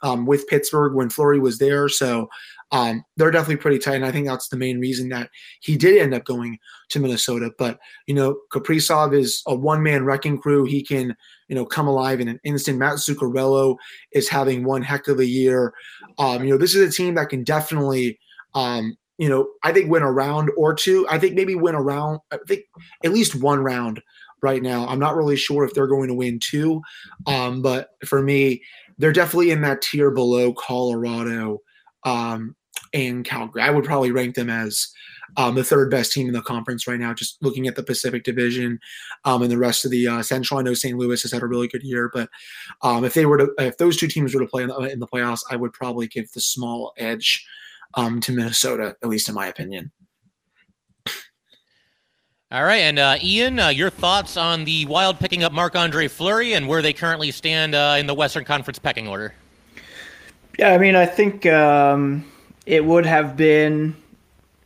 [0.04, 1.90] um, with Pittsburgh when Fleury was there.
[1.90, 2.30] So
[2.72, 3.96] um, they're definitely pretty tight.
[3.96, 5.30] And I think that's the main reason that
[5.62, 7.52] he did end up going to Minnesota.
[7.58, 10.66] But, you know, Kaprizov is a one man wrecking crew.
[10.66, 11.16] He can,
[11.48, 12.78] you know, come alive in an instant.
[12.78, 13.78] Matt Zuccarello
[14.12, 15.74] is having one heck of a year.
[16.18, 18.20] Um, you know, this is a team that can definitely,
[18.54, 21.08] um, you know, I think win a round or two.
[21.10, 22.64] I think maybe win a round, I think
[23.04, 24.02] at least one round
[24.42, 24.88] right now.
[24.88, 26.82] I'm not really sure if they're going to win two.
[27.26, 28.62] Um, but for me,
[28.98, 31.62] they're definitely in that tier below Colorado
[32.04, 32.56] um,
[32.94, 33.62] and Calgary.
[33.62, 34.88] I would probably rank them as
[35.36, 38.24] um, the third best team in the conference right now, just looking at the Pacific
[38.24, 38.80] Division
[39.26, 40.60] um, and the rest of the uh, Central.
[40.60, 40.98] I know St.
[40.98, 42.30] Louis has had a really good year, but
[42.82, 45.00] um, if they were to, if those two teams were to play in the, in
[45.00, 47.46] the playoffs, I would probably give the small edge
[47.96, 49.92] um, to Minnesota, at least in my opinion.
[52.50, 56.08] All right, and uh, Ian, uh, your thoughts on the Wild picking up Marc Andre
[56.08, 59.34] Fleury and where they currently stand uh, in the Western Conference pecking order?
[60.58, 62.24] Yeah, I mean, I think um,
[62.68, 63.96] it would have been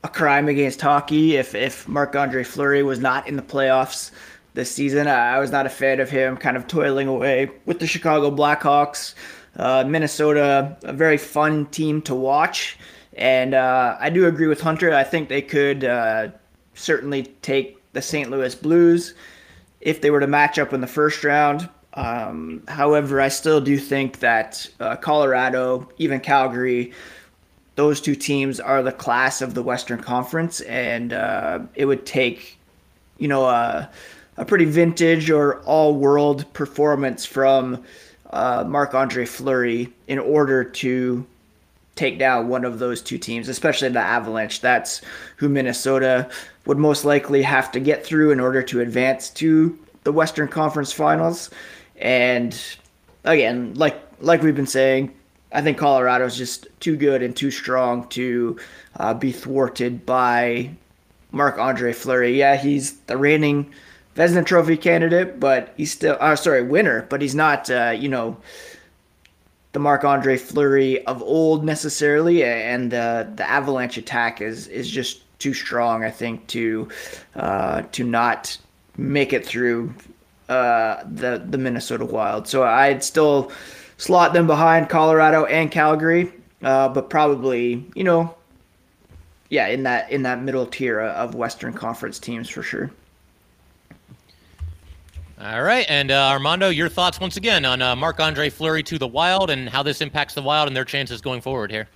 [0.04, 4.10] a crime against hockey if if Marc Andre Fleury was not in the playoffs
[4.56, 5.08] this season.
[5.08, 9.14] I, was not a fan of him, kind of toiling away with the Chicago Blackhawks.
[9.56, 12.78] Uh, Minnesota, a very fun team to watch,
[13.14, 14.92] and uh, I do agree with Hunter.
[14.94, 16.30] I think they could uh,
[16.74, 18.32] certainly take the St.
[18.32, 19.14] Louis Blues
[19.80, 21.70] if they were to match up in the first round.
[21.94, 26.94] Um, however, I still do think that uh, Colorado, even Calgary,
[27.82, 32.60] those two teams are the class of the Western Conference, and uh, it would take,
[33.18, 33.90] you know, a,
[34.38, 37.84] a pretty vintage or all-world performance from
[38.30, 41.26] uh, Andre Fleury in order to
[41.96, 44.62] take down one of those two teams, especially the Avalanche.
[44.62, 45.02] That's
[45.38, 46.30] who Minnesota
[46.68, 50.94] would most likely have to get through in order to advance to the Western Conference
[50.94, 51.50] Finals.
[51.98, 52.56] And
[53.24, 55.16] again, like like we've been saying,
[55.54, 58.58] I think Colorado is just too good and too strong to
[58.98, 60.72] uh, be thwarted by
[61.32, 62.38] Marc Andre Fleury.
[62.38, 63.74] Yeah, he's the reigning
[64.16, 68.38] Vezina Trophy candidate, but he's still uh, sorry winner, but he's not uh, you know
[69.74, 75.22] the Marc Andre Fleury of old necessarily, and uh, the Avalanche attack is is just
[75.40, 76.90] too strong, I think, to
[77.36, 78.58] uh, to not
[78.98, 79.94] make it through
[80.50, 82.48] uh, the the Minnesota Wild.
[82.48, 83.52] So I'd still
[84.02, 86.34] slot them behind Colorado and Calgary,
[86.64, 88.36] uh, but probably you know,
[89.50, 92.90] yeah, in that in that middle tier of Western Conference teams for sure.
[95.40, 98.98] All right, and uh, Armando, your thoughts once again on uh, Marc Andre Fleury to
[98.98, 101.88] the Wild and how this impacts the Wild and their chances going forward here.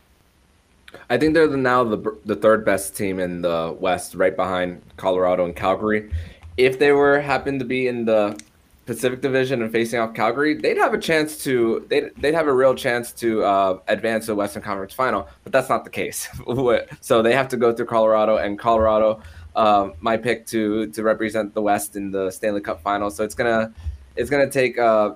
[1.10, 4.82] I think they're the, now the the third best team in the West, right behind
[4.98, 6.12] Colorado and Calgary.
[6.58, 8.40] If they were happened to be in the
[8.86, 12.54] Pacific Division and facing off Calgary, they'd have a chance to they'd, they'd have a
[12.54, 16.28] real chance to uh, advance to the Western Conference Final, but that's not the case.
[17.02, 19.22] so they have to go through Colorado, and Colorado,
[19.56, 23.10] uh, my pick to to represent the West in the Stanley Cup Final.
[23.10, 23.74] So it's gonna
[24.16, 25.16] it's gonna take uh,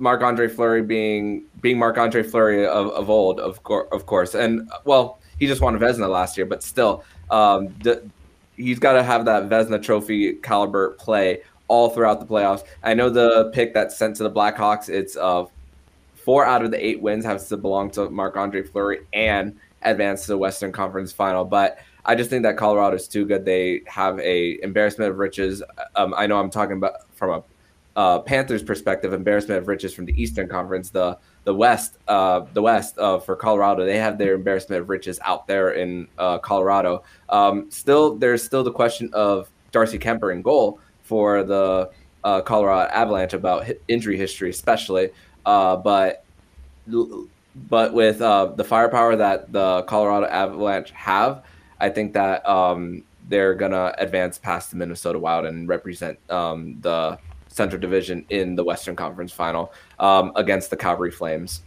[0.00, 4.70] Andre Fleury being being Marc Andre Fleury of, of old, of course, of course, and
[4.84, 7.74] well, he just won a Vezina last year, but still, um,
[8.56, 12.64] he's got to have that Vezina Trophy caliber play all throughout the playoffs.
[12.82, 14.88] I know the pick that's sent to the Blackhawks.
[14.88, 15.44] It's uh,
[16.14, 20.22] four out of the eight wins have to belong to Marc Andre Fleury and advance
[20.22, 21.44] to the Western Conference Final.
[21.44, 23.44] But I just think that Colorado is too good.
[23.44, 25.62] They have a embarrassment of riches.
[25.94, 27.42] Um, I know I'm talking about from a
[27.98, 30.90] uh, Panthers perspective, embarrassment of riches from the Eastern Conference.
[30.90, 35.18] The the West, uh, the West uh, for Colorado, they have their embarrassment of riches
[35.24, 37.02] out there in uh, Colorado.
[37.28, 40.78] Um, still, there's still the question of Darcy Kuemper in goal
[41.08, 41.90] for the
[42.22, 45.10] uh, Colorado Avalanche about injury history, especially.
[45.46, 46.24] Uh, but
[47.68, 51.42] but with uh, the firepower that the Colorado Avalanche have,
[51.80, 57.18] I think that um, they're gonna advance past the Minnesota Wild and represent um, the
[57.48, 61.62] Central Division in the Western Conference Final um, against the Calgary Flames.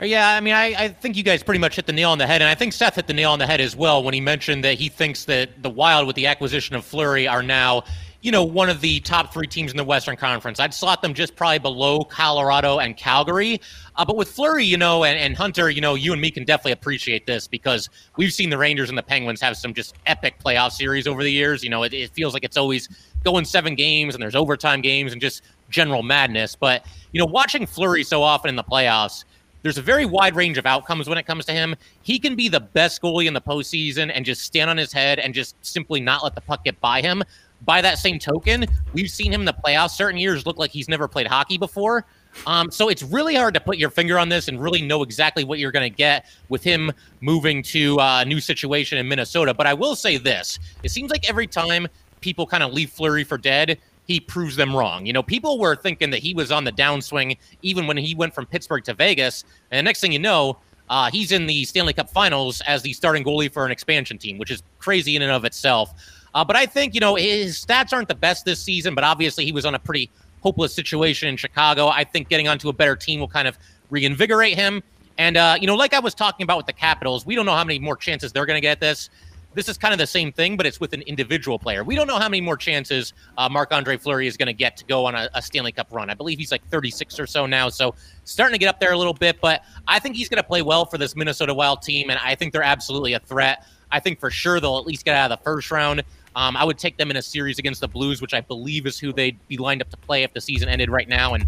[0.00, 2.26] Yeah, I mean, I, I think you guys pretty much hit the nail on the
[2.26, 4.20] head, and I think Seth hit the nail on the head as well when he
[4.20, 7.84] mentioned that he thinks that the Wild, with the acquisition of Fleury, are now
[8.24, 10.58] you know, one of the top three teams in the Western Conference.
[10.58, 13.60] I'd slot them just probably below Colorado and Calgary.
[13.96, 16.42] Uh, but with Fleury, you know, and, and, Hunter, you know, you and me can
[16.42, 20.36] definitely appreciate this because we've seen the Rangers and the Penguins have some just epic
[20.42, 21.62] playoff series over the years.
[21.62, 22.88] You know, it, it feels like it's always
[23.24, 26.56] going seven games and there's overtime games and just general madness.
[26.56, 29.24] But, you know, watching Fleury so often in the playoffs,
[29.64, 31.74] there's a very wide range of outcomes when it comes to him.
[32.02, 35.18] He can be the best goalie in the postseason and just stand on his head
[35.18, 37.22] and just simply not let the puck get by him.
[37.64, 40.88] By that same token, we've seen him in the playoffs certain years look like he's
[40.88, 42.04] never played hockey before.
[42.46, 45.44] Um, so it's really hard to put your finger on this and really know exactly
[45.44, 49.54] what you're going to get with him moving to a new situation in Minnesota.
[49.54, 51.86] But I will say this: it seems like every time
[52.20, 55.06] people kind of leave Fleury for dead, he proves them wrong.
[55.06, 58.34] You know, people were thinking that he was on the downswing even when he went
[58.34, 60.58] from Pittsburgh to Vegas, and the next thing you know,
[60.90, 64.38] uh, he's in the Stanley Cup Finals as the starting goalie for an expansion team,
[64.38, 65.94] which is crazy in and of itself.
[66.34, 69.44] Uh, but I think, you know, his stats aren't the best this season, but obviously
[69.44, 70.10] he was on a pretty
[70.42, 71.88] hopeless situation in Chicago.
[71.88, 73.56] I think getting onto a better team will kind of
[73.90, 74.82] reinvigorate him.
[75.16, 77.54] And, uh, you know, like I was talking about with the Capitals, we don't know
[77.54, 79.10] how many more chances they're going to get this.
[79.54, 81.84] This is kind of the same thing, but it's with an individual player.
[81.84, 84.76] We don't know how many more chances uh, Marc Andre Fleury is going to get
[84.78, 86.10] to go on a, a, Stanley Cup run.
[86.10, 88.98] I believe he's like 36 or so now, so starting to get up there a
[88.98, 89.40] little bit.
[89.40, 92.34] But I think he's going to play well for this Minnesota Wild team, and I
[92.34, 93.64] think they're absolutely a threat.
[93.92, 96.02] I think for sure they'll at least get out of the first round.
[96.36, 98.98] Um, I would take them in a series against the Blues, which I believe is
[98.98, 101.34] who they'd be lined up to play if the season ended right now.
[101.34, 101.46] And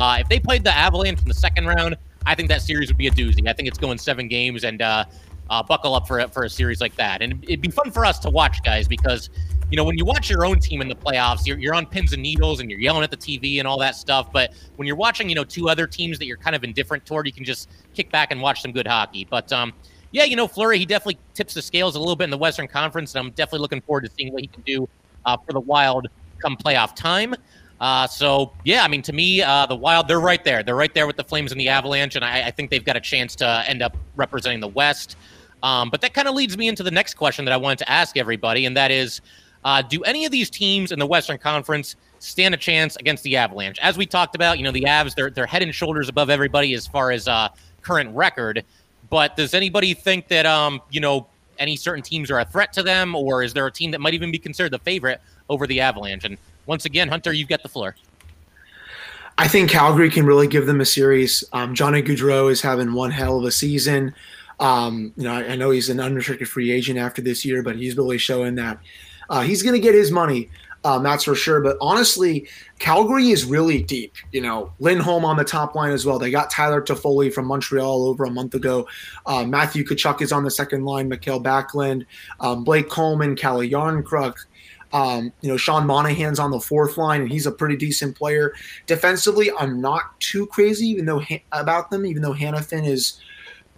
[0.00, 2.98] uh, if they played the Avalanche in the second round, I think that series would
[2.98, 3.48] be a doozy.
[3.48, 5.04] I think it's going seven games, and uh,
[5.50, 7.22] uh, buckle up for for a series like that.
[7.22, 9.30] And it'd be fun for us to watch, guys, because
[9.70, 12.12] you know when you watch your own team in the playoffs, you're, you're on pins
[12.12, 14.32] and needles and you're yelling at the TV and all that stuff.
[14.32, 17.26] But when you're watching, you know, two other teams that you're kind of indifferent toward,
[17.26, 19.26] you can just kick back and watch some good hockey.
[19.28, 19.72] But um,
[20.10, 22.68] yeah, you know, Fleury, he definitely tips the scales a little bit in the Western
[22.68, 24.88] Conference, and I'm definitely looking forward to seeing what he can do
[25.24, 26.08] uh, for the Wild
[26.40, 27.34] come playoff time.
[27.80, 30.62] Uh, so, yeah, I mean, to me, uh, the Wild, they're right there.
[30.62, 32.96] They're right there with the Flames and the Avalanche, and I, I think they've got
[32.96, 35.16] a chance to end up representing the West.
[35.62, 37.90] Um, but that kind of leads me into the next question that I wanted to
[37.90, 39.20] ask everybody, and that is
[39.64, 43.36] uh, do any of these teams in the Western Conference stand a chance against the
[43.36, 43.78] Avalanche?
[43.80, 46.74] As we talked about, you know, the Avs, they're, they're head and shoulders above everybody
[46.74, 47.48] as far as uh,
[47.82, 48.64] current record.
[49.10, 51.26] But does anybody think that um, you know
[51.58, 54.14] any certain teams are a threat to them, or is there a team that might
[54.14, 56.24] even be considered the favorite over the Avalanche?
[56.24, 57.96] And once again, Hunter, you've got the floor.
[59.38, 61.44] I think Calgary can really give them a series.
[61.52, 64.14] Um, Johnny Gaudreau is having one hell of a season.
[64.58, 67.76] Um, you know, I, I, know he's an unrestricted free agent after this year, but
[67.76, 68.80] he's really showing that
[69.30, 70.50] uh, he's going to get his money.
[70.88, 71.60] Um, that's for sure.
[71.60, 74.14] But honestly, Calgary is really deep.
[74.32, 76.18] You know, Lindholm on the top line as well.
[76.18, 78.88] They got Tyler Toffoli from Montreal over a month ago.
[79.26, 81.10] Uh, Matthew Tkachuk is on the second line.
[81.10, 82.06] Mikael Backlund,
[82.40, 84.36] um, Blake Coleman, Calle Jarnkrok.
[84.94, 88.54] Um, you know, Sean Monahan's on the fourth line, and he's a pretty decent player.
[88.86, 91.22] Defensively, I'm not too crazy, even though
[91.52, 92.06] about them.
[92.06, 93.20] Even though Hanifin is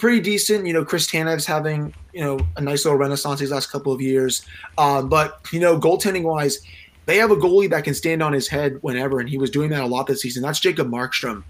[0.00, 0.66] pretty decent.
[0.66, 4.00] You know, Chris Tanev's having you know a nice little renaissance these last couple of
[4.00, 4.46] years.
[4.78, 6.60] Um, but you know, goaltending wise
[7.06, 9.70] they have a goalie that can stand on his head whenever, and he was doing
[9.70, 10.42] that a lot this season.
[10.42, 11.42] That's Jacob Markstrom.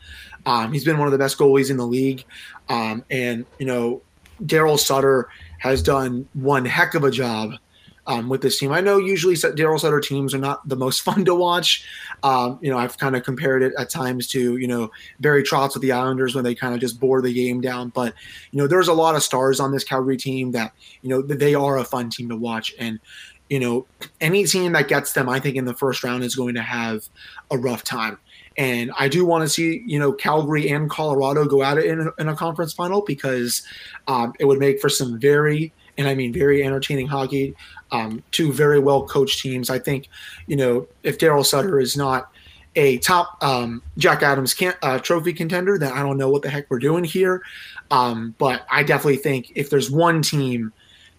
[0.47, 2.25] Um, he's been one of the best goalies in the league,
[2.69, 4.03] um, and you know,
[4.43, 5.29] Daryl Sutter
[5.59, 7.53] has done one heck of a job
[8.07, 8.73] um, with this team.
[8.73, 11.85] I know usually Daryl Sutter teams are not the most fun to watch.
[12.23, 14.91] Um, you know, I've kind of compared it at times to you know
[15.21, 17.91] Barry Trotz with the Islanders when they kind of just bore the game down.
[17.91, 18.15] But
[18.51, 20.73] you know, there's a lot of stars on this Calgary team that
[21.03, 22.99] you know they are a fun team to watch, and
[23.51, 23.87] you know,
[24.21, 27.03] any team that gets them, I think in the first round is going to have
[27.51, 28.17] a rough time.
[28.57, 32.01] And I do want to see, you know, Calgary and Colorado go at it in
[32.01, 33.63] a, in a conference final because
[34.07, 37.55] um, it would make for some very, and I mean very entertaining hockey
[37.93, 39.69] um, two very well coached teams.
[39.69, 40.09] I think,
[40.47, 42.31] you know, if Daryl Sutter is not
[42.77, 46.51] a top um, Jack Adams can, uh, trophy contender, then I don't know what the
[46.51, 47.43] heck we're doing here.
[47.91, 50.73] Um, but I definitely think if there's one team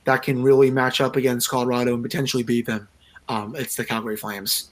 [0.05, 2.87] that can really match up against Colorado and potentially beat them,
[3.29, 4.69] um, it's the Calgary Flames.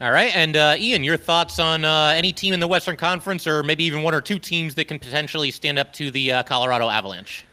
[0.00, 3.46] All right, and uh, Ian, your thoughts on uh, any team in the Western Conference,
[3.46, 6.42] or maybe even one or two teams that can potentially stand up to the uh,
[6.42, 7.44] Colorado Avalanche?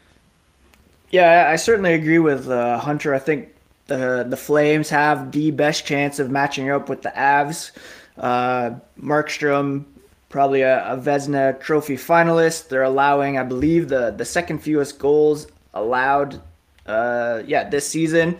[1.10, 3.14] Yeah, I certainly agree with uh, Hunter.
[3.14, 3.54] I think
[3.86, 7.70] the the Flames have the best chance of matching up with the Avs.
[8.18, 9.84] Uh, Markstrom,
[10.28, 12.68] probably a, a Vezina Trophy finalist.
[12.68, 16.40] They're allowing, I believe, the the second fewest goals allowed.
[16.86, 18.38] Uh, yeah, this season.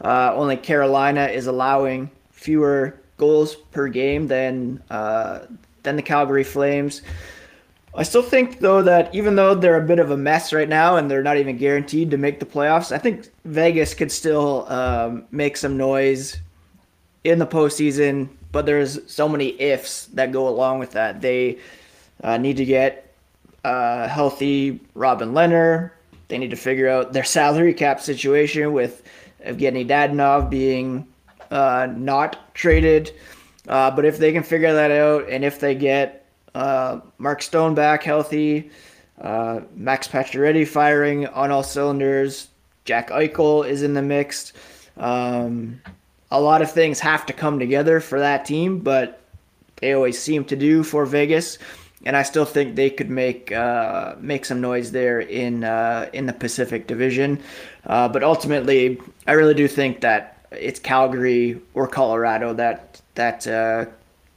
[0.00, 5.40] Uh, only Carolina is allowing fewer goals per game than uh,
[5.82, 7.02] than the Calgary Flames.
[7.94, 10.96] I still think though that even though they're a bit of a mess right now
[10.96, 15.24] and they're not even guaranteed to make the playoffs, I think Vegas could still um,
[15.30, 16.38] make some noise
[17.22, 18.30] in the postseason.
[18.50, 21.20] But there's so many ifs that go along with that.
[21.20, 21.58] They
[22.22, 23.14] uh, need to get
[23.64, 25.90] uh, healthy Robin Lehner.
[26.32, 29.02] They need to figure out their salary cap situation with
[29.44, 31.06] Evgeny Dadonov being
[31.50, 33.12] uh, not traded.
[33.68, 36.24] Uh, but if they can figure that out, and if they get
[36.54, 38.70] uh, Mark Stone back healthy.
[39.20, 42.48] Uh, Max Pacioretty firing on all cylinders.
[42.86, 44.54] Jack Eichel is in the mix.
[44.96, 45.82] Um,
[46.30, 49.20] a lot of things have to come together for that team, but
[49.76, 51.58] they always seem to do for Vegas.
[52.04, 56.26] And I still think they could make uh, make some noise there in uh, in
[56.26, 57.40] the Pacific Division.
[57.86, 63.86] Uh, but ultimately, I really do think that it's Calgary or Colorado that that uh,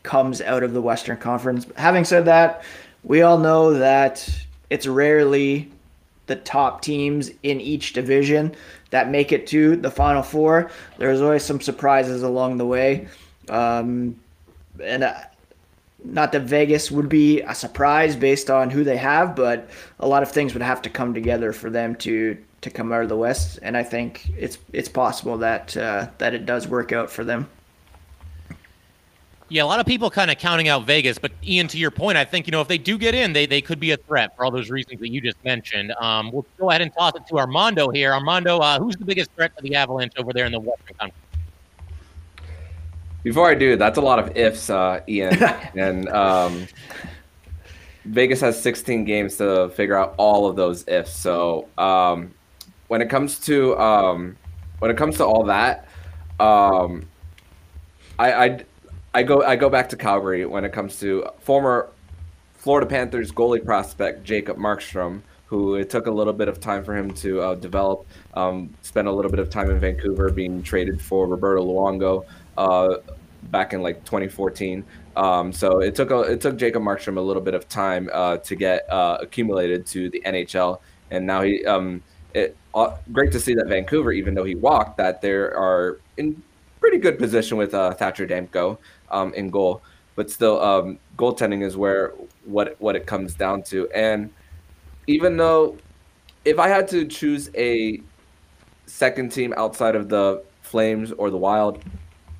[0.03, 1.65] comes out of the Western Conference.
[1.75, 2.63] Having said that,
[3.03, 4.29] we all know that
[4.69, 5.71] it's rarely
[6.27, 8.55] the top teams in each division
[8.89, 10.71] that make it to the Final Four.
[10.97, 13.07] There's always some surprises along the way.
[13.49, 14.19] Um,
[14.83, 15.15] and uh,
[16.05, 20.23] not that Vegas would be a surprise based on who they have, but a lot
[20.23, 23.17] of things would have to come together for them to to come out of the
[23.17, 23.59] West.
[23.61, 27.49] And I think it's it's possible that uh, that it does work out for them.
[29.47, 32.17] Yeah, a lot of people kind of counting out Vegas, but Ian, to your point,
[32.17, 34.35] I think you know if they do get in, they they could be a threat
[34.35, 35.91] for all those reasons that you just mentioned.
[36.01, 38.11] Um, we'll go ahead and toss it to Armando here.
[38.11, 41.24] Armando, uh, who's the biggest threat to the Avalanche over there in the Western Conference?
[43.25, 45.33] Before I do, that's a lot of ifs, uh, Ian,
[45.75, 46.67] and um,
[48.05, 51.11] Vegas has 16 games to figure out all of those ifs.
[51.11, 52.35] So um,
[52.87, 54.37] when it comes to um,
[54.77, 55.87] when it comes to all that,
[56.39, 57.07] um,
[58.19, 58.65] I, I
[59.15, 61.89] I go I go back to Calgary when it comes to former
[62.53, 66.95] Florida Panthers goalie prospect Jacob Markstrom, who it took a little bit of time for
[66.95, 68.05] him to uh, develop.
[68.35, 72.23] Um, spent a little bit of time in Vancouver, being traded for Roberto Luongo
[72.57, 72.97] uh,
[73.43, 74.83] back in like 2014.
[75.15, 78.37] Um, so it took a, it took Jacob Markstrom a little bit of time uh,
[78.37, 80.79] to get uh, accumulated to the NHL,
[81.11, 81.65] and now he.
[81.65, 82.03] Um,
[82.33, 86.41] it, uh, great to see that Vancouver, even though he walked, that they are in
[86.81, 88.77] pretty good position with uh, Thatcher Demko
[89.09, 89.81] um, in goal.
[90.15, 93.89] But still, um, goaltending is where what what it comes down to.
[93.91, 94.31] And
[95.07, 95.77] even though,
[96.43, 98.01] if I had to choose a
[98.85, 101.83] second team outside of the Flames or the Wild,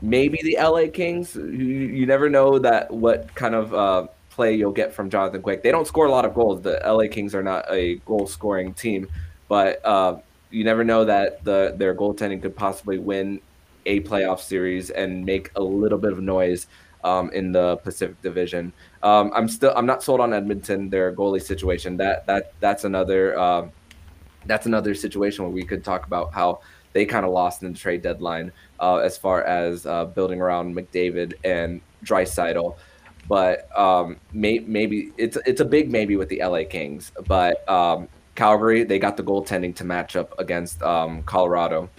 [0.06, 1.36] maybe the LA Kings.
[1.36, 5.64] You, you never know that what kind of uh, play you'll get from Jonathan Quick.
[5.64, 6.62] They don't score a lot of goals.
[6.62, 9.08] The LA Kings are not a goal scoring team,
[9.48, 10.18] but uh,
[10.52, 13.42] you never know that the their goaltending could possibly win
[13.86, 16.68] a playoff series and make a little bit of noise
[17.04, 18.74] um, in the Pacific Division.
[19.04, 21.98] Um, I'm still I'm not sold on Edmonton their goalie situation.
[21.98, 23.68] That that that's another uh,
[24.46, 26.60] that's another situation where we could talk about how
[26.96, 30.74] they kind of lost in the trade deadline uh, as far as uh, building around
[30.74, 32.78] McDavid and Draisaitl.
[33.28, 37.12] But um, may, maybe it's it's a big maybe with the LA Kings.
[37.28, 41.90] But um, Calgary they got the goaltending to match up against um, Colorado.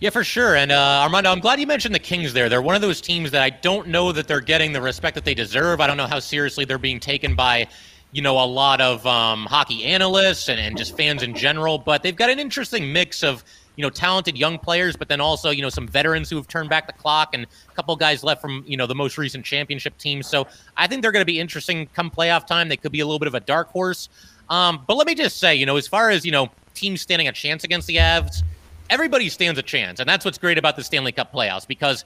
[0.00, 0.56] Yeah, for sure.
[0.56, 2.48] And uh, Armando, I'm glad you mentioned the Kings there.
[2.48, 5.24] They're one of those teams that I don't know that they're getting the respect that
[5.24, 5.80] they deserve.
[5.80, 7.68] I don't know how seriously they're being taken by
[8.12, 11.78] you know, a lot of um, hockey analysts and, and just fans in general.
[11.78, 13.42] But they've got an interesting mix of,
[13.76, 16.68] you know, talented young players, but then also, you know, some veterans who have turned
[16.68, 19.96] back the clock and a couple guys left from, you know, the most recent championship
[19.96, 20.22] team.
[20.22, 20.46] So
[20.76, 22.68] I think they're going to be interesting come playoff time.
[22.68, 24.10] They could be a little bit of a dark horse.
[24.50, 27.28] Um, but let me just say, you know, as far as, you know, teams standing
[27.28, 28.42] a chance against the Avs,
[28.90, 30.00] everybody stands a chance.
[30.00, 32.04] And that's what's great about the Stanley Cup playoffs because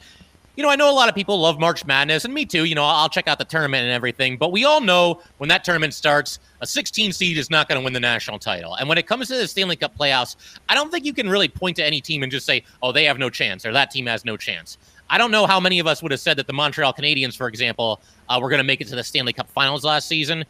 [0.56, 2.64] you know, I know a lot of people love March Madness, and me too.
[2.64, 5.64] You know, I'll check out the tournament and everything, but we all know when that
[5.64, 8.74] tournament starts, a 16 seed is not going to win the national title.
[8.74, 10.36] And when it comes to the Stanley Cup playoffs,
[10.70, 13.04] I don't think you can really point to any team and just say, oh, they
[13.04, 14.78] have no chance or that team has no chance.
[15.10, 17.48] I don't know how many of us would have said that the Montreal Canadiens, for
[17.48, 20.44] example, uh, were going to make it to the Stanley Cup finals last season.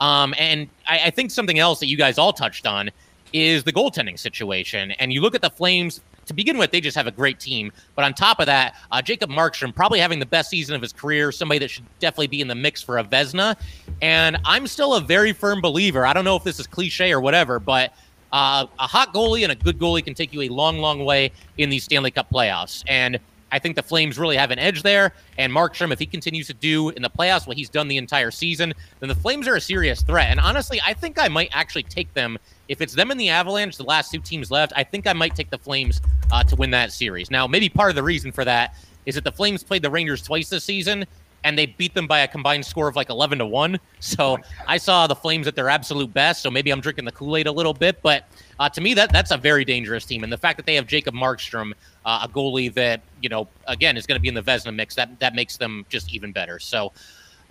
[0.00, 2.90] Um, and I, I think something else that you guys all touched on
[3.32, 4.90] is the goaltending situation.
[4.92, 7.72] And you look at the Flames to begin with, they just have a great team.
[7.94, 10.92] But on top of that, uh, Jacob Markstrom probably having the best season of his
[10.92, 13.56] career, somebody that should definitely be in the mix for a Vezina.
[14.00, 16.06] And I'm still a very firm believer.
[16.06, 17.94] I don't know if this is cliche or whatever, but
[18.32, 21.32] uh, a hot goalie and a good goalie can take you a long, long way
[21.58, 22.82] in these Stanley Cup playoffs.
[22.88, 23.18] And
[23.52, 25.12] I think the Flames really have an edge there.
[25.38, 28.30] And Markstrom, if he continues to do in the playoffs what he's done the entire
[28.30, 30.28] season, then the Flames are a serious threat.
[30.28, 32.38] And honestly, I think I might actually take them.
[32.68, 35.36] If it's them and the Avalanche, the last two teams left, I think I might
[35.36, 36.00] take the Flames
[36.32, 37.30] uh, to win that series.
[37.30, 38.74] Now, maybe part of the reason for that
[39.04, 41.04] is that the Flames played the Rangers twice this season,
[41.44, 43.78] and they beat them by a combined score of like 11 to 1.
[44.00, 46.42] So I saw the Flames at their absolute best.
[46.42, 48.00] So maybe I'm drinking the Kool Aid a little bit.
[48.02, 48.28] But
[48.60, 50.22] uh, to me, that that's a very dangerous team.
[50.22, 51.72] And the fact that they have Jacob Markstrom,
[52.04, 54.94] uh, a goalie that, you know, again, is going to be in the Vezina mix,
[54.94, 56.58] that, that makes them just even better.
[56.58, 56.92] So.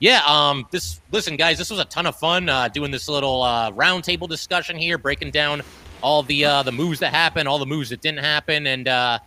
[0.04, 3.44] Yeah, um, this listen, guys, this was a ton of fun uh, doing this little
[3.44, 5.62] uh, roundtable discussion here, breaking down
[6.02, 9.20] all the uh, the moves that happened, all the moves that didn't happen, and uh,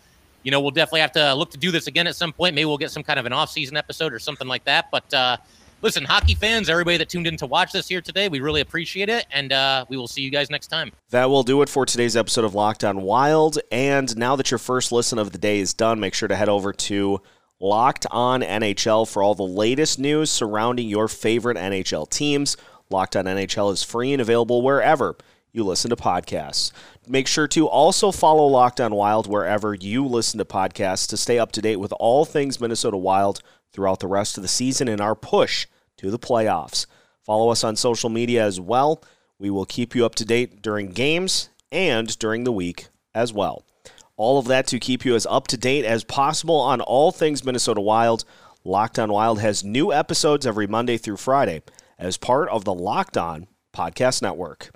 [0.43, 2.57] you know we'll definitely have to look to do this again at some point.
[2.57, 4.91] Maybe we'll get some kind of an off season episode or something like that.
[4.91, 5.37] But uh,
[5.85, 9.11] listen, hockey fans, everybody that tuned in to watch this here today, we really appreciate
[9.11, 10.91] it, and uh, we will see you guys next time.
[11.11, 13.59] That will do it for today's episode of Locked On Wild.
[13.70, 16.49] And now that your first listen of the day is done, make sure to head
[16.49, 17.20] over to
[17.61, 22.57] Locked On NHL for all the latest news surrounding your favorite NHL teams.
[22.89, 25.18] Locked On NHL is free and available wherever
[25.53, 26.72] you listen to podcasts.
[27.07, 31.39] Make sure to also follow Locked On Wild wherever you listen to podcasts to stay
[31.39, 34.99] up to date with all things Minnesota Wild throughout the rest of the season in
[34.99, 35.66] our push
[35.99, 36.86] to the playoffs.
[37.22, 39.03] Follow us on social media as well.
[39.38, 43.64] We will keep you up to date during games and during the week as well.
[44.16, 47.45] All of that to keep you as up to date as possible on all things
[47.45, 48.24] Minnesota Wild.
[48.62, 51.62] Locked On Wild has new episodes every Monday through Friday
[51.99, 54.70] as part of the Locked On Podcast Network.